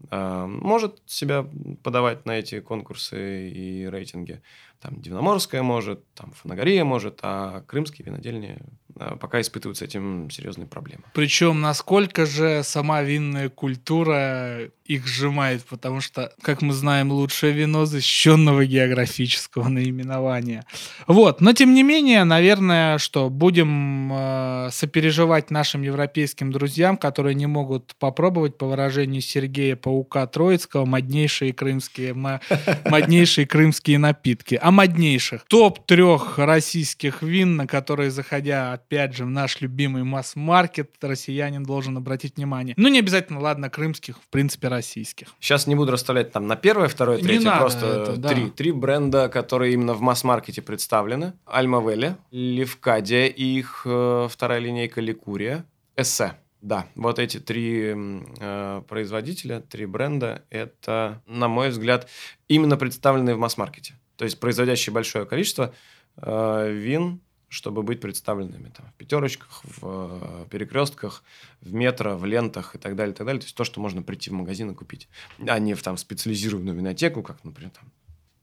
э, 0.10 0.45
может 0.45 1.01
себя 1.06 1.47
подавать 1.84 2.25
на 2.25 2.39
эти 2.39 2.60
конкурсы 2.60 3.49
и 3.49 3.86
рейтинги. 3.86 4.41
Там 4.80 5.01
Дивноморская 5.01 5.63
может, 5.63 6.04
там 6.13 6.32
Фанагория 6.32 6.84
может, 6.84 7.19
а 7.21 7.62
крымские 7.62 8.06
винодельни 8.06 8.60
пока 8.97 9.41
испытывают 9.41 9.77
с 9.77 9.81
этим 9.81 10.29
серьезные 10.29 10.67
проблемы. 10.67 11.03
Причем 11.13 11.62
насколько 11.62 12.25
же 12.25 12.62
сама 12.63 13.01
винная 13.01 13.49
культура 13.49 14.69
их 14.86 15.08
сжимает, 15.08 15.63
потому 15.65 15.99
что, 15.99 16.31
как 16.41 16.62
мы 16.62 16.71
знаем, 16.73 17.12
лучшее 17.12 17.53
вино 17.53 17.86
защищенного 17.86 18.65
географического 18.65 19.67
наименования. 19.67 20.63
Вот, 21.08 21.41
но 21.41 21.53
тем 21.53 21.73
не 21.73 21.81
менее, 21.81 22.23
наверное, 22.23 22.99
что 22.99 23.31
будем 23.31 24.12
э, 24.13 24.69
сопереживать 24.71 25.49
нашим 25.49 25.81
европейским 25.81 26.51
друзьям, 26.51 26.97
которые 26.97 27.34
не 27.34 27.47
могут 27.47 27.95
попробовать, 27.95 28.58
по 28.60 28.67
выражению 28.67 29.21
Сергея 29.21 29.75
Паука 29.75 30.27
Троицкого, 30.27 30.86
моднейшие 30.86 31.51
крымские, 31.51 32.13
моднейшие 32.86 33.47
крымские 33.47 33.97
напитки. 33.97 34.60
А 34.62 34.69
моднейших. 34.69 35.45
Топ 35.47 35.86
трех 35.88 36.38
российских 36.38 37.23
вин, 37.23 37.55
на 37.55 37.65
которые, 37.65 38.12
заходя, 38.12 38.79
опять 38.85 39.15
же, 39.15 39.25
в 39.25 39.29
наш 39.29 39.61
любимый 39.61 40.03
масс-маркет, 40.03 40.95
россиянин 41.01 41.63
должен 41.63 41.97
обратить 41.97 42.37
внимание. 42.37 42.75
Ну, 42.77 42.87
не 42.87 42.99
обязательно, 42.99 43.39
ладно, 43.39 43.69
крымских, 43.69 44.17
в 44.17 44.27
принципе, 44.29 44.67
российских. 44.67 45.27
Сейчас 45.39 45.67
не 45.67 45.75
буду 45.75 45.91
расставлять 45.91 46.31
там 46.31 46.47
на 46.47 46.55
первое, 46.55 46.87
второе, 46.87 47.17
третье, 47.17 47.51
не 47.51 47.57
просто 47.57 47.85
это, 47.85 48.17
да. 48.17 48.29
три, 48.29 48.49
три 48.49 48.71
бренда, 48.71 49.27
которые 49.29 49.73
именно 49.73 49.93
в 49.93 50.01
масс-маркете 50.01 50.61
представлены. 50.61 51.33
Альмавелли, 51.45 52.15
Левкадия 52.31 53.25
и 53.25 53.43
их 53.43 53.81
э, 53.85 54.27
вторая 54.29 54.59
линейка 54.59 55.01
Ликурия, 55.01 55.65
Эссе. 55.95 56.33
Да, 56.61 56.87
вот 56.95 57.19
эти 57.19 57.39
три 57.39 57.93
э, 57.95 58.81
производителя, 58.87 59.61
три 59.61 59.85
бренда, 59.85 60.43
это, 60.49 61.21
на 61.27 61.47
мой 61.47 61.69
взгляд, 61.69 62.07
именно 62.47 62.77
представленные 62.77 63.35
в 63.35 63.39
масс-маркете. 63.39 63.99
То 64.15 64.25
есть 64.25 64.39
производящие 64.39 64.93
большое 64.93 65.25
количество 65.25 65.73
э, 66.17 66.71
вин, 66.71 67.21
чтобы 67.55 67.83
быть 67.83 68.01
представленными 68.01 68.69
там, 68.69 68.85
в 68.87 68.93
пятерочках, 68.95 69.61
в 69.63 69.79
э, 69.81 70.45
перекрестках, 70.49 71.23
в 71.61 71.73
метро, 71.73 72.17
в 72.17 72.25
лентах 72.25 72.75
и 72.75 72.77
так 72.77 72.95
далее, 72.95 73.13
и 73.13 73.15
так 73.15 73.25
далее. 73.25 73.39
То 73.39 73.45
есть 73.45 73.55
то, 73.55 73.63
что 73.63 73.79
можно 73.79 74.03
прийти 74.03 74.29
в 74.29 74.33
магазин 74.33 74.71
и 74.71 74.75
купить, 74.75 75.07
а 75.47 75.57
не 75.59 75.73
в 75.73 75.81
там, 75.81 75.95
специализированную 75.95 76.75
винотеку, 76.75 77.23
как, 77.23 77.43
например, 77.45 77.71
там, 77.71 77.91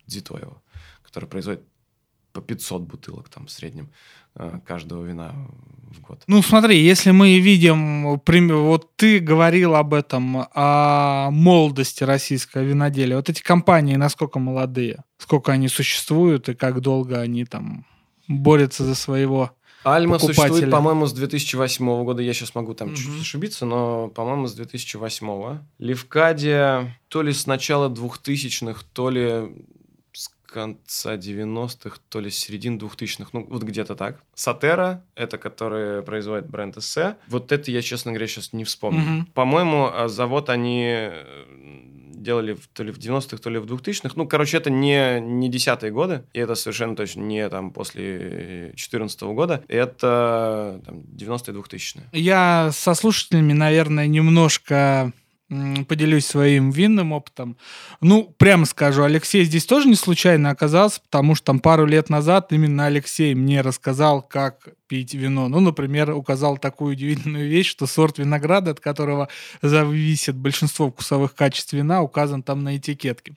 Дзитоева, 0.06 0.62
который 1.02 1.28
производит 1.28 1.62
по 2.32 2.40
500 2.40 2.82
бутылок 2.82 3.28
там 3.28 3.46
в 3.46 3.50
среднем 3.50 3.90
э, 4.34 4.60
каждого 4.66 5.04
вина 5.04 5.34
в 5.90 6.00
год. 6.00 6.22
Ну 6.26 6.40
смотри, 6.40 6.82
если 6.82 7.10
мы 7.10 7.38
видим, 7.38 8.06
вот 8.06 8.96
ты 8.96 9.18
говорил 9.18 9.74
об 9.74 9.92
этом, 9.92 10.46
о 10.54 11.30
молодости 11.30 12.02
российского 12.02 12.62
виноделия. 12.62 13.16
Вот 13.16 13.28
эти 13.28 13.42
компании 13.42 13.96
насколько 13.96 14.38
молодые? 14.38 15.04
Сколько 15.18 15.52
они 15.52 15.68
существуют 15.68 16.48
и 16.48 16.54
как 16.54 16.80
долго 16.80 17.20
они 17.20 17.44
там 17.44 17.84
борются 18.28 18.84
за 18.84 18.94
своего 18.94 19.52
Альма 19.84 20.14
покупателя. 20.14 20.48
существует, 20.48 20.70
по-моему, 20.70 21.06
с 21.06 21.12
2008 21.12 22.04
года. 22.04 22.22
Я 22.22 22.32
сейчас 22.34 22.54
могу 22.54 22.74
там 22.74 22.88
угу. 22.88 22.96
чуть 22.96 23.20
ошибиться, 23.20 23.66
но, 23.66 24.08
по-моему, 24.08 24.46
с 24.46 24.54
2008. 24.54 25.58
Левкадия 25.78 26.98
то 27.08 27.22
ли 27.22 27.32
с 27.32 27.46
начала 27.46 27.88
2000-х, 27.88 28.82
то 28.92 29.10
ли 29.10 29.50
конца 30.52 31.16
90-х, 31.16 31.98
то 32.08 32.20
ли 32.20 32.30
середины 32.30 32.76
2000-х, 32.76 33.30
ну, 33.32 33.46
вот 33.48 33.62
где-то 33.62 33.96
так. 33.96 34.22
Сатера, 34.34 35.04
это 35.14 35.38
который 35.38 36.02
производит 36.02 36.48
бренд 36.48 36.76
Эссе. 36.76 37.16
Вот 37.28 37.52
это 37.52 37.70
я, 37.70 37.82
честно 37.82 38.12
говоря, 38.12 38.26
сейчас 38.26 38.52
не 38.52 38.64
вспомню. 38.64 39.00
Mm-hmm. 39.00 39.32
По-моему, 39.32 39.90
а, 39.92 40.08
завод 40.08 40.50
они 40.50 41.08
делали 42.22 42.56
то 42.72 42.82
ли 42.82 42.92
в 42.92 42.98
90-х, 42.98 43.38
то 43.38 43.50
ли 43.50 43.58
в 43.58 43.64
2000-х. 43.64 44.12
Ну, 44.16 44.26
короче, 44.26 44.56
это 44.56 44.70
не, 44.70 45.20
не 45.20 45.48
десятые 45.48 45.92
годы, 45.92 46.24
и 46.32 46.38
это 46.38 46.54
совершенно 46.54 46.96
точно 46.96 47.20
не 47.20 47.48
там 47.48 47.70
после 47.70 48.72
2014 48.74 49.22
года. 49.22 49.64
Это 49.68 50.80
там, 50.84 51.00
90-е, 51.00 51.54
2000-е. 51.54 52.02
Я 52.12 52.70
со 52.72 52.94
слушателями, 52.94 53.52
наверное, 53.52 54.06
немножко 54.06 55.12
поделюсь 55.88 56.26
своим 56.26 56.70
винным 56.70 57.12
опытом. 57.12 57.56
Ну, 58.00 58.34
прямо 58.38 58.64
скажу, 58.64 59.02
Алексей 59.02 59.44
здесь 59.44 59.66
тоже 59.66 59.88
не 59.88 59.94
случайно 59.94 60.50
оказался, 60.50 61.00
потому 61.00 61.34
что 61.34 61.46
там 61.46 61.60
пару 61.60 61.86
лет 61.86 62.08
назад 62.08 62.52
именно 62.52 62.86
Алексей 62.86 63.34
мне 63.34 63.60
рассказал, 63.60 64.22
как 64.22 64.68
пить 64.86 65.14
вино. 65.14 65.48
Ну, 65.48 65.60
например, 65.60 66.10
указал 66.10 66.58
такую 66.58 66.92
удивительную 66.92 67.48
вещь, 67.48 67.68
что 67.68 67.86
сорт 67.86 68.18
винограда, 68.18 68.72
от 68.72 68.80
которого 68.80 69.28
зависит 69.62 70.36
большинство 70.36 70.90
вкусовых 70.90 71.34
качеств 71.34 71.72
вина, 71.72 72.02
указан 72.02 72.42
там 72.42 72.62
на 72.62 72.76
этикетке. 72.76 73.34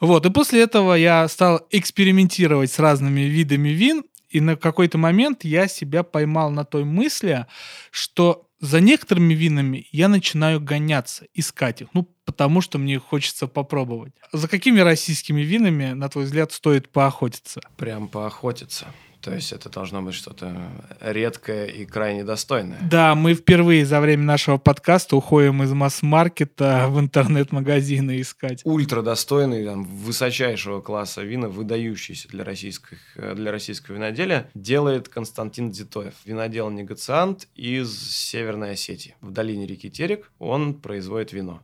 Вот, 0.00 0.26
и 0.26 0.30
после 0.30 0.62
этого 0.62 0.94
я 0.94 1.26
стал 1.28 1.66
экспериментировать 1.70 2.70
с 2.70 2.78
разными 2.78 3.22
видами 3.22 3.70
вин, 3.70 4.04
и 4.28 4.40
на 4.40 4.56
какой-то 4.56 4.98
момент 4.98 5.44
я 5.44 5.68
себя 5.68 6.02
поймал 6.02 6.50
на 6.50 6.64
той 6.64 6.84
мысли, 6.84 7.46
что 7.90 8.48
за 8.60 8.80
некоторыми 8.80 9.34
винами 9.34 9.86
я 9.92 10.08
начинаю 10.08 10.60
гоняться, 10.60 11.26
искать 11.32 11.82
их, 11.82 11.88
ну, 11.94 12.08
потому 12.24 12.60
что 12.60 12.78
мне 12.78 12.98
хочется 12.98 13.46
попробовать. 13.46 14.12
За 14.32 14.48
какими 14.48 14.80
российскими 14.80 15.42
винами, 15.42 15.92
на 15.92 16.08
твой 16.08 16.24
взгляд, 16.24 16.52
стоит 16.52 16.90
поохотиться? 16.90 17.60
Прям 17.76 18.08
поохотиться. 18.08 18.86
То 19.28 19.34
есть 19.34 19.52
это 19.52 19.68
должно 19.68 20.00
быть 20.00 20.14
что-то 20.14 20.56
редкое 21.00 21.66
и 21.66 21.84
крайне 21.84 22.24
достойное. 22.24 22.78
Да, 22.90 23.14
мы 23.14 23.34
впервые 23.34 23.84
за 23.84 24.00
время 24.00 24.24
нашего 24.24 24.56
подкаста 24.56 25.16
уходим 25.16 25.62
из 25.62 25.72
масс-маркета 25.72 26.86
в 26.88 26.98
интернет-магазины 26.98 28.20
искать. 28.22 28.62
Ультра 28.64 29.02
достойный, 29.02 29.64
там, 29.66 29.84
высочайшего 29.84 30.80
класса 30.80 31.22
вина, 31.22 31.48
выдающийся 31.48 32.28
для, 32.28 32.42
российских, 32.42 32.98
для 33.16 33.52
российского 33.52 33.96
виноделия, 33.96 34.50
делает 34.54 35.08
Константин 35.08 35.72
Дзитоев. 35.72 36.14
Винодел-негациант 36.24 37.48
из 37.54 38.10
Северной 38.10 38.72
Осетии. 38.72 39.14
В 39.20 39.30
долине 39.30 39.66
реки 39.66 39.90
Терек 39.90 40.30
он 40.38 40.72
производит 40.74 41.32
вино. 41.32 41.62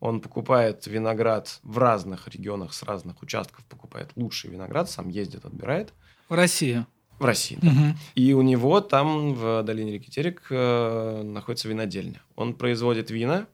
Он 0.00 0.20
покупает 0.20 0.86
виноград 0.86 1.60
в 1.62 1.78
разных 1.78 2.28
регионах, 2.28 2.74
с 2.74 2.82
разных 2.82 3.22
участков 3.22 3.64
покупает 3.64 4.10
лучший 4.16 4.50
виноград, 4.50 4.90
сам 4.90 5.08
ездит, 5.08 5.44
отбирает– 5.44 5.92
в 6.28 6.34
России. 6.34 6.84
В 7.18 7.24
России, 7.24 7.58
да. 7.60 7.68
Угу. 7.68 7.96
И 8.14 8.32
у 8.34 8.42
него 8.42 8.80
там, 8.80 9.34
в 9.34 9.62
долине 9.62 9.92
реки 9.92 10.10
Терек, 10.10 10.46
э, 10.50 11.22
находится 11.22 11.68
винодельня. 11.68 12.20
Он 12.34 12.54
производит 12.54 13.10
вина. 13.10 13.46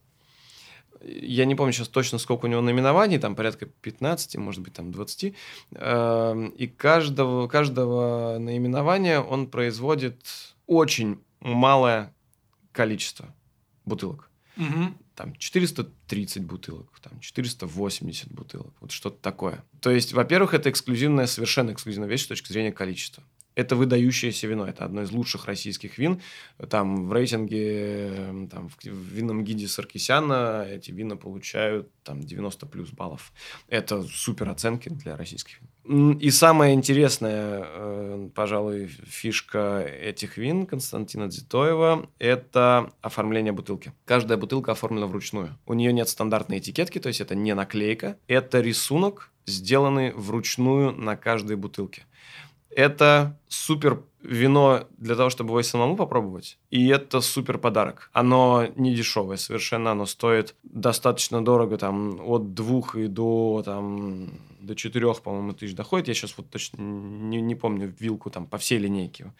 Я 1.05 1.45
не 1.45 1.55
помню 1.55 1.73
сейчас 1.73 1.89
точно, 1.89 2.19
сколько 2.19 2.47
у 2.47 2.49
него 2.49 2.61
наименований, 2.61 3.19
там 3.19 3.35
порядка 3.35 3.67
15, 3.67 4.37
может 4.37 4.63
быть, 4.63 4.73
там 4.73 4.91
20. 4.93 5.35
Э, 5.73 6.51
и 6.57 6.67
каждого, 6.67 7.49
каждого 7.49 8.39
наименования 8.39 9.21
он 9.21 9.47
производит 9.47 10.27
очень 10.67 11.21
малое 11.41 12.13
количество 12.73 13.35
бутылок. 13.85 14.29
Угу 14.57 14.95
там 15.15 15.35
430 15.37 16.45
бутылок, 16.45 16.99
там 17.01 17.21
480 17.21 18.33
бутылок, 18.33 18.73
вот 18.81 18.91
что-то 18.91 19.19
такое. 19.21 19.65
То 19.81 19.91
есть, 19.91 20.13
во-первых, 20.13 20.55
это 20.55 20.71
эксклюзивная, 20.71 21.27
совершенно 21.27 21.73
эксклюзивная 21.73 22.09
вещь 22.09 22.25
с 22.25 22.29
точки 22.29 22.53
зрения 22.53 22.73
количества. 22.73 23.23
Это 23.55 23.77
выдающееся 23.77 24.47
вино. 24.47 24.67
Это 24.67 24.85
одно 24.85 25.03
из 25.03 25.11
лучших 25.11 25.47
российских 25.47 25.99
вин. 25.99 26.21
Там 26.71 27.09
в 27.09 27.13
рейтинге, 27.13 28.49
там, 28.51 28.69
в 28.69 28.85
винном 28.87 29.45
гиде 29.45 29.69
Саркисяна 29.69 30.67
эти 30.69 30.91
вина 30.91 31.17
получают 31.17 31.91
там 32.03 32.21
90 32.21 32.67
плюс 32.67 32.91
баллов. 32.91 33.33
Это 33.69 34.03
супер 34.03 34.49
оценки 34.49 34.89
для 34.89 35.17
российских 35.17 35.61
вин. 35.61 35.69
И 36.19 36.31
самая 36.31 36.75
интересная, 36.75 37.65
э, 37.65 38.29
пожалуй, 38.35 38.87
фишка 38.87 39.81
этих 39.81 40.37
вин 40.37 40.65
Константина 40.65 41.29
Дзитоева– 41.29 42.09
это 42.21 42.93
оформление 43.01 43.53
бутылки. 43.53 43.93
Каждая 44.05 44.39
бутылка 44.39 44.73
оформлена 44.73 45.09
вручную. 45.09 45.59
У 45.67 45.75
нее 45.75 45.93
нет 45.93 46.09
стандартной 46.09 46.59
этикетки, 46.59 47.01
то 47.01 47.09
есть 47.09 47.21
это 47.21 47.35
не 47.35 47.53
наклейка. 47.55 48.17
Это 48.29 48.61
рисунок, 48.61 49.33
сделанный 49.45 50.13
вручную 50.13 50.93
на 50.93 51.17
каждой 51.17 51.57
бутылке. 51.57 52.05
Это 52.75 53.39
супер 53.49 54.03
вино 54.23 54.87
для 54.99 55.17
того, 55.17 55.31
чтобы 55.31 55.51
его 55.51 55.63
самому 55.63 55.97
попробовать. 55.97 56.59
И 56.71 56.89
это 56.89 57.21
супер 57.21 57.59
подарок. 57.59 58.11
Оно 58.13 58.67
не 58.77 58.95
дешевое 58.95 59.37
совершенно, 59.37 59.91
оно 59.91 60.07
стоит 60.07 60.55
достаточно 60.63 61.45
дорого, 61.45 61.77
там, 61.77 62.21
от 62.21 62.55
двух 62.55 62.95
и 62.95 63.09
до, 63.09 63.63
там, 63.65 64.31
до 64.61 64.75
четырех, 64.75 65.21
по-моему, 65.23 65.53
тысяч 65.53 65.75
доходит. 65.75 66.09
Я 66.09 66.15
сейчас 66.15 66.37
вот 66.37 66.51
точно 66.51 66.81
не, 66.81 67.41
не 67.41 67.55
помню 67.55 67.93
вилку 67.99 68.31
там 68.31 68.47
по 68.47 68.59
всей 68.59 68.79
линейке. 68.79 69.33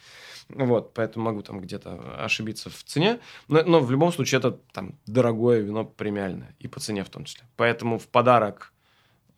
Вот, 0.49 0.93
поэтому 0.95 1.27
могу 1.27 1.43
там 1.43 1.61
где-то 1.61 2.25
ошибиться 2.25 2.69
в 2.69 2.83
цене. 2.83 3.21
Но, 3.49 3.63
но 3.63 3.81
в 3.81 3.91
любом 3.91 4.13
случае 4.13 4.41
это 4.41 4.59
там 4.73 4.99
дорогое 5.07 5.61
вино 5.61 5.85
премиальное, 5.85 6.55
и 6.59 6.69
по 6.69 6.81
цене 6.81 7.05
в 7.05 7.09
том 7.09 7.25
числе. 7.25 7.45
Поэтому 7.57 7.99
в 7.99 8.09
подарок 8.09 8.73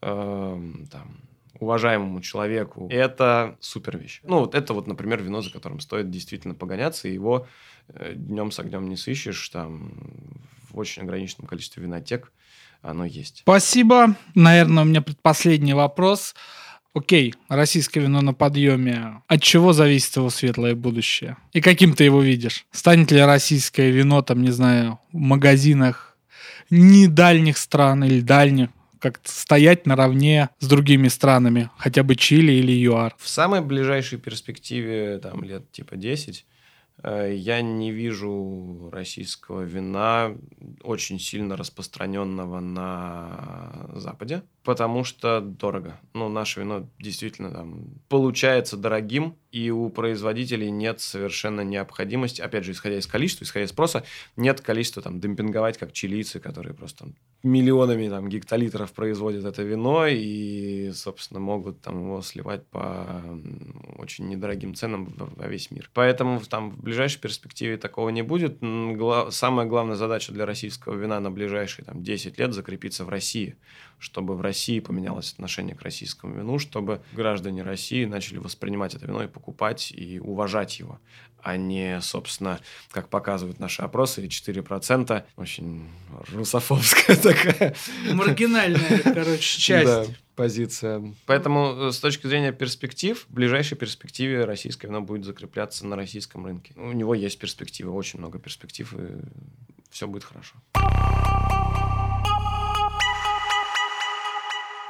э, 0.01 0.61
там, 0.91 1.21
уважаемому 1.65 2.21
человеку, 2.21 2.89
это 2.91 3.57
супер 3.61 3.99
вещь. 3.99 4.21
Ну, 4.23 4.41
вот 4.41 4.55
это 4.55 4.73
вот, 4.73 4.87
например, 4.87 5.23
вино, 5.23 5.43
за 5.43 5.51
которым 5.51 5.81
стоит 5.81 6.11
действительно 6.11 6.55
погоняться, 6.55 7.09
и 7.09 7.13
его 7.13 7.47
э, 7.89 8.13
днем 8.15 8.51
с 8.51 8.59
огнем 8.61 8.89
не 8.89 8.97
сыщешь, 8.97 9.49
там 9.49 9.93
в 10.71 10.79
очень 10.79 11.03
ограниченном 11.03 11.49
количестве 11.49 11.83
винотек 11.83 12.33
оно 12.83 13.05
есть. 13.05 13.41
Спасибо. 13.41 14.15
Наверное, 14.35 14.83
у 14.83 14.87
меня 14.87 15.01
предпоследний 15.01 15.73
вопрос. 15.73 16.35
Окей, 16.95 17.35
российское 17.49 18.01
вино 18.01 18.21
на 18.21 18.35
подъеме. 18.35 19.23
От 19.27 19.43
чего 19.43 19.73
зависит 19.73 20.15
его 20.15 20.31
светлое 20.31 20.77
будущее? 20.77 21.37
И 21.53 21.61
каким 21.61 21.95
ты 21.95 22.05
его 22.05 22.21
видишь? 22.21 22.67
Станет 22.71 23.11
ли 23.11 23.21
российское 23.21 23.91
вино, 23.91 24.23
там, 24.23 24.43
не 24.43 24.53
знаю, 24.53 25.01
в 25.13 25.17
магазинах 25.17 26.17
не 26.71 27.09
дальних 27.09 27.59
стран 27.59 28.05
или 28.05 28.21
дальних, 28.21 28.71
как 29.05 29.21
стоять 29.25 29.87
наравне 29.87 30.49
с 30.61 30.67
другими 30.67 31.09
странами, 31.09 31.69
хотя 31.77 32.03
бы 32.03 32.17
Чили 32.17 32.53
или 32.53 32.73
ЮАР? 32.73 33.15
В 33.19 33.29
самой 33.29 33.61
ближайшей 33.61 34.19
перспективе, 34.19 35.19
там, 35.19 35.45
лет 35.45 35.71
типа 35.73 35.97
10, 35.97 36.47
э, 37.03 37.35
я 37.37 37.61
не 37.61 37.91
вижу 37.91 38.89
российского 38.91 39.61
вина 39.61 40.35
очень 40.83 41.21
сильно 41.21 41.55
распространенного 41.55 42.61
на 42.61 43.91
Западе, 43.93 44.43
потому 44.63 45.05
что 45.05 45.43
дорого. 45.43 46.01
Ну, 46.15 46.31
наше 46.31 46.61
вино 46.61 46.89
действительно 46.99 47.51
там 47.51 47.89
получается 48.09 48.79
дорогим, 48.79 49.37
и 49.55 49.71
у 49.71 49.89
производителей 49.89 50.69
нет 50.69 50.99
совершенно 50.99 51.61
необходимости, 51.61 52.41
опять 52.41 52.65
же, 52.65 52.73
исходя 52.73 52.99
из 52.99 53.07
количества, 53.07 53.45
исходя 53.45 53.65
из 53.67 53.71
спроса, 53.71 54.03
нет 54.35 54.61
количества 54.61 55.01
там 55.01 55.21
демпинговать, 55.21 55.79
как 55.79 55.93
чилийцы, 55.93 56.41
которые 56.41 56.75
просто 56.75 57.05
там, 57.05 57.15
миллионами 57.45 58.09
там, 58.09 58.29
гектолитров 58.29 58.93
производят 58.93 59.45
это 59.45 59.63
вино 59.63 60.09
и, 60.09 60.91
собственно, 60.93 61.39
могут 61.39 61.81
там 61.83 62.01
его 62.01 62.21
сливать 62.21 62.67
по 62.67 63.23
очень 63.97 64.29
недорогим 64.29 64.75
ценам 64.75 65.15
во 65.17 65.47
весь 65.47 65.71
мир. 65.71 65.89
Поэтому 65.95 66.41
там 66.41 66.71
в 66.73 66.83
ближайшей 66.83 67.21
перспективе 67.21 67.77
такого 67.77 68.09
не 68.09 68.23
будет. 68.23 68.59
Гла- 68.61 69.31
самая 69.31 69.67
главная 69.67 69.95
задача 69.95 70.33
для 70.33 70.47
российского 70.47 70.97
вина 70.97 71.21
на 71.21 71.31
ближайшие 71.31 71.85
там, 71.85 72.03
10 72.03 72.39
лет 72.41 72.53
закрепиться 72.55 73.05
в 73.05 73.09
России, 73.09 73.57
чтобы 74.05 74.37
в 74.37 74.43
России 74.43 74.81
поменялось 74.81 75.33
отношение 75.33 75.75
к 75.75 75.81
российскому 75.81 76.35
вину, 76.35 76.59
чтобы 76.59 77.01
граждане 77.13 77.63
России 77.63 78.05
начали 78.05 78.37
воспринимать 78.37 78.95
это 78.95 79.07
вино 79.07 79.23
и 79.23 79.29
покупать 79.29 79.93
и 79.93 80.21
уважать 80.21 80.79
его 80.79 81.01
а 81.45 81.59
не, 81.59 82.01
собственно, 82.01 82.59
как 82.91 83.11
показывают 83.11 83.61
наши 83.61 83.83
опросы, 83.83 84.27
4%. 84.27 85.25
Очень 85.37 85.87
русофобская 86.33 87.17
такая. 87.23 87.77
Маргинальная, 88.11 89.01
короче, 89.03 89.61
часть. 89.61 89.85
Да, 89.85 90.07
позиция. 90.37 91.15
Поэтому 91.27 91.89
э, 91.89 91.93
с 91.93 91.99
точки 91.99 92.27
зрения 92.27 92.51
перспектив, 92.51 93.27
в 93.29 93.33
ближайшей 93.33 93.77
перспективе 93.77 94.47
российское 94.47 94.89
вино 94.89 95.03
будет 95.03 95.27
закрепляться 95.27 95.87
на 95.87 95.97
российском 95.97 96.47
рынке. 96.47 96.73
У 96.77 96.93
него 96.93 97.15
есть 97.15 97.39
перспективы, 97.39 97.93
очень 97.93 98.21
много 98.21 98.39
перспектив, 98.39 98.91
и 98.95 99.21
все 99.91 100.09
будет 100.09 100.25
хорошо. 100.25 100.55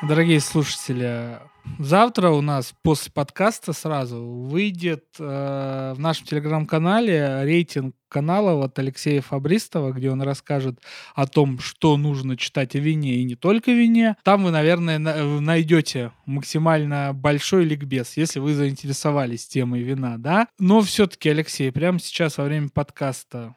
Дорогие 0.02 0.40
слушатели, 0.40 1.38
завтра 1.78 2.30
у 2.30 2.40
нас 2.40 2.74
после 2.82 3.10
подкаста 3.12 3.72
сразу 3.72 4.22
выйдет 4.22 5.04
э, 5.18 5.94
в 5.96 5.98
нашем 5.98 6.26
телеграм-канале 6.26 7.42
рейтинг 7.44 7.94
канала 8.08 8.64
от 8.64 8.78
Алексея 8.78 9.22
Фабристова, 9.22 9.92
где 9.92 10.10
он 10.10 10.20
расскажет 10.20 10.78
о 11.14 11.26
том, 11.26 11.58
что 11.58 11.96
нужно 11.96 12.36
читать 12.36 12.74
о 12.74 12.80
вине 12.80 13.14
и 13.14 13.24
не 13.24 13.34
только 13.34 13.70
вине. 13.70 14.16
Там 14.24 14.44
вы, 14.44 14.50
наверное, 14.50 14.98
найдете 14.98 16.12
максимально 16.26 17.12
большой 17.14 17.64
ликбез, 17.64 18.16
если 18.16 18.40
вы 18.40 18.54
заинтересовались 18.54 19.46
темой 19.46 19.82
вина, 19.82 20.16
да? 20.18 20.48
Но 20.58 20.82
все-таки, 20.82 21.30
Алексей, 21.30 21.72
прямо 21.72 21.98
сейчас 21.98 22.36
во 22.38 22.44
время 22.44 22.68
подкаста 22.68 23.54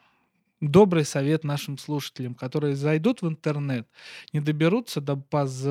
добрый 0.62 1.06
совет 1.06 1.44
нашим 1.44 1.78
слушателям, 1.78 2.36
которые 2.36 2.76
зайдут 2.76 3.22
в 3.22 3.28
интернет, 3.28 3.88
не 4.34 4.40
доберутся 4.40 5.02
до 5.02 5.16
базы 5.16 5.68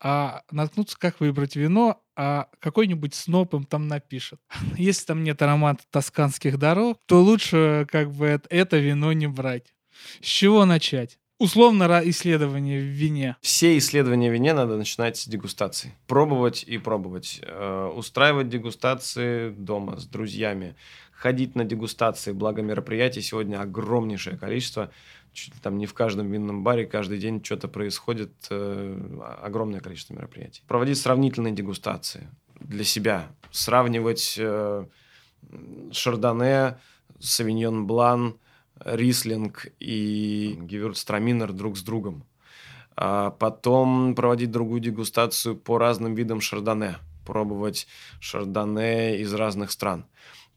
а 0.00 0.42
наткнутся, 0.50 0.98
как 0.98 1.20
выбрать 1.20 1.56
вино, 1.56 2.02
а 2.16 2.48
какой-нибудь 2.60 3.14
сноп 3.14 3.54
им 3.54 3.64
там 3.64 3.88
напишет. 3.88 4.40
Если 4.76 5.06
там 5.06 5.22
нет 5.22 5.40
аромата 5.42 5.84
тосканских 5.90 6.58
дорог, 6.58 6.98
то 7.06 7.22
лучше 7.22 7.86
как 7.90 8.12
бы 8.12 8.40
это 8.48 8.78
вино 8.78 9.12
не 9.12 9.26
брать. 9.26 9.74
С 10.20 10.26
чего 10.26 10.64
начать? 10.64 11.18
Условно 11.38 12.00
исследование 12.04 12.80
в 12.80 12.84
вине. 12.84 13.36
Все 13.42 13.76
исследования 13.76 14.30
в 14.30 14.32
вине 14.32 14.54
надо 14.54 14.78
начинать 14.78 15.18
с 15.18 15.26
дегустации. 15.26 15.92
Пробовать 16.06 16.64
и 16.66 16.78
пробовать. 16.78 17.40
Э, 17.42 17.92
устраивать 17.94 18.48
дегустации 18.48 19.50
дома 19.50 19.98
с 19.98 20.06
друзьями 20.06 20.76
ходить 21.16 21.54
на 21.54 21.64
дегустации, 21.64 22.32
благо 22.32 22.62
мероприятий 22.62 23.22
сегодня 23.22 23.60
огромнейшее 23.60 24.36
количество, 24.36 24.90
чуть 25.32 25.54
ли 25.54 25.60
там 25.60 25.78
не 25.78 25.86
в 25.86 25.94
каждом 25.94 26.30
винном 26.30 26.62
баре 26.62 26.86
каждый 26.86 27.18
день 27.18 27.42
что-то 27.42 27.68
происходит, 27.68 28.32
э, 28.50 29.20
огромное 29.42 29.80
количество 29.80 30.14
мероприятий. 30.14 30.62
Проводить 30.66 30.98
сравнительные 30.98 31.54
дегустации 31.54 32.28
для 32.60 32.84
себя, 32.84 33.28
сравнивать 33.50 34.36
э, 34.38 34.86
Шардоне, 35.92 36.78
Савиньон 37.18 37.86
Блан, 37.86 38.36
Рислинг 38.84 39.68
и 39.80 40.56
Гевюртстраминер 40.60 41.52
друг 41.52 41.78
с 41.78 41.82
другом. 41.82 42.24
А 42.94 43.30
потом 43.30 44.14
проводить 44.14 44.50
другую 44.50 44.80
дегустацию 44.80 45.56
по 45.56 45.78
разным 45.78 46.14
видам 46.14 46.40
шардоне, 46.40 46.96
пробовать 47.26 47.86
шардоне 48.20 49.18
из 49.20 49.32
разных 49.34 49.70
стран. 49.70 50.06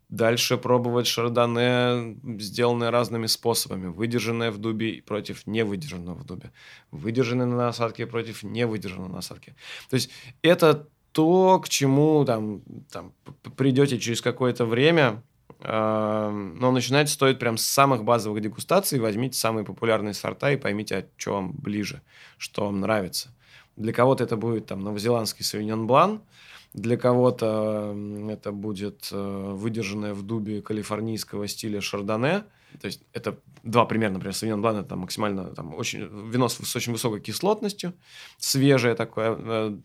Дальше 0.09 0.57
пробовать 0.57 1.05
шардоне, 1.05 2.17
сделанное 2.39 2.89
разными 2.89 3.27
способами. 3.27 3.87
Выдержанное 3.87 4.49
в 4.49 4.57
дубе 4.57 5.03
против 5.03 5.45
невыдержанного 5.45 6.15
в 6.15 6.25
дубе. 6.25 6.51
Выдержанное 6.89 7.45
на 7.45 7.55
насадке 7.55 8.07
против 8.07 8.41
невыдержанного 8.41 9.09
на 9.09 9.15
насадке. 9.17 9.55
То 9.87 9.93
есть 9.93 10.09
это 10.41 10.87
то, 11.11 11.59
к 11.59 11.69
чему 11.69 12.25
там, 12.25 12.63
там 12.91 13.13
придете 13.55 13.99
через 13.99 14.19
какое-то 14.21 14.65
время, 14.65 15.21
э, 15.59 16.29
но 16.59 16.71
начинать 16.71 17.09
стоит 17.09 17.37
прям 17.37 17.57
с 17.57 17.65
самых 17.65 18.03
базовых 18.03 18.41
дегустаций. 18.41 18.99
Возьмите 18.99 19.37
самые 19.37 19.63
популярные 19.63 20.15
сорта 20.15 20.51
и 20.51 20.57
поймите, 20.57 20.97
а 20.97 21.05
что 21.17 21.33
вам 21.33 21.51
ближе, 21.51 22.01
что 22.39 22.65
вам 22.65 22.79
нравится. 22.79 23.29
Для 23.75 23.93
кого-то 23.93 24.23
это 24.23 24.37
будет 24.37 24.65
там 24.65 24.79
новозеландский 24.79 25.45
савиньон 25.45 25.85
блан– 25.85 26.23
для 26.73 26.97
кого-то 26.97 27.95
это 28.29 28.51
будет 28.51 29.09
э, 29.11 29.51
выдержанное 29.55 30.13
в 30.13 30.21
дубе 30.23 30.61
калифорнийского 30.61 31.47
стиля 31.47 31.81
шардоне. 31.81 32.43
То 32.79 32.85
есть 32.85 33.01
это 33.13 33.39
два 33.63 33.85
примера, 33.85 34.11
например, 34.11 34.35
Савиньон 34.35 34.61
Блан 34.61 34.77
это 34.77 34.95
максимально 34.95 35.45
там, 35.45 35.73
очень, 35.73 36.01
вино 36.29 36.47
с, 36.47 36.57
с 36.57 36.75
очень 36.75 36.91
высокой 36.93 37.21
кислотностью, 37.21 37.93
свежее 38.37 38.95
такое. 38.95 39.35
Э, 39.37 39.77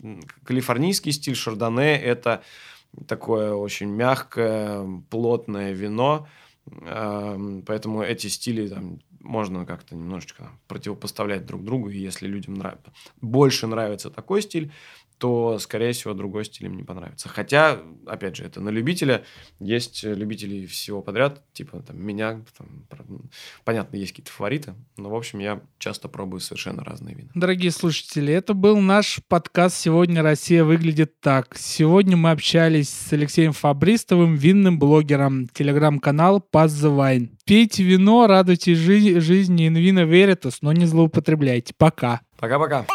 калифорнийский 0.44 1.12
стиль 1.12 1.34
шардоне 1.34 1.98
это 1.98 2.42
такое 3.06 3.54
очень 3.54 3.88
мягкое, 3.88 5.02
плотное 5.10 5.72
вино. 5.72 6.28
Эм, 6.66 7.62
поэтому 7.62 8.02
эти 8.02 8.28
стили 8.28 8.68
там, 8.68 9.00
можно 9.20 9.66
как-то 9.66 9.96
немножечко 9.96 10.50
противопоставлять 10.68 11.46
друг 11.46 11.64
другу. 11.64 11.88
И 11.88 11.98
если 11.98 12.26
людям 12.26 12.54
нрав... 12.54 12.78
больше 13.20 13.66
нравится 13.66 14.10
такой 14.10 14.42
стиль, 14.42 14.70
то, 15.18 15.58
скорее 15.58 15.92
всего, 15.92 16.12
другой 16.14 16.44
стиль 16.44 16.66
им 16.66 16.76
не 16.76 16.82
понравится. 16.82 17.28
Хотя, 17.28 17.78
опять 18.06 18.36
же, 18.36 18.44
это 18.44 18.60
на 18.60 18.68
любителя. 18.68 19.24
Есть 19.60 20.02
любители 20.02 20.66
всего 20.66 21.02
подряд, 21.02 21.42
типа 21.52 21.80
там, 21.82 22.04
меня. 22.04 22.42
Там, 22.58 22.84
понятно, 23.64 23.96
есть 23.96 24.12
какие-то 24.12 24.32
фавориты, 24.32 24.74
но, 24.96 25.10
в 25.10 25.14
общем, 25.14 25.38
я 25.38 25.60
часто 25.78 26.08
пробую 26.08 26.40
совершенно 26.40 26.84
разные 26.84 27.14
вина. 27.14 27.30
Дорогие 27.34 27.70
слушатели, 27.70 28.32
это 28.32 28.54
был 28.54 28.80
наш 28.80 29.20
подкаст 29.28 29.76
«Сегодня 29.76 30.22
Россия 30.22 30.64
выглядит 30.64 31.20
так». 31.20 31.56
Сегодня 31.56 32.16
мы 32.16 32.30
общались 32.30 32.88
с 32.88 33.12
Алексеем 33.12 33.52
Фабристовым, 33.52 34.34
винным 34.34 34.78
блогером, 34.78 35.48
телеграм-канал 35.48 36.44
the 36.52 36.96
Wine. 36.96 37.28
Пейте 37.44 37.82
вино, 37.82 38.26
радуйтесь 38.26 38.78
жи- 38.78 39.20
жизни, 39.20 39.68
vino 39.68 40.08
veritas, 40.08 40.58
но 40.60 40.72
не 40.72 40.86
злоупотребляйте. 40.86 41.74
Пока. 41.76 42.20
Пока-пока. 42.38 42.86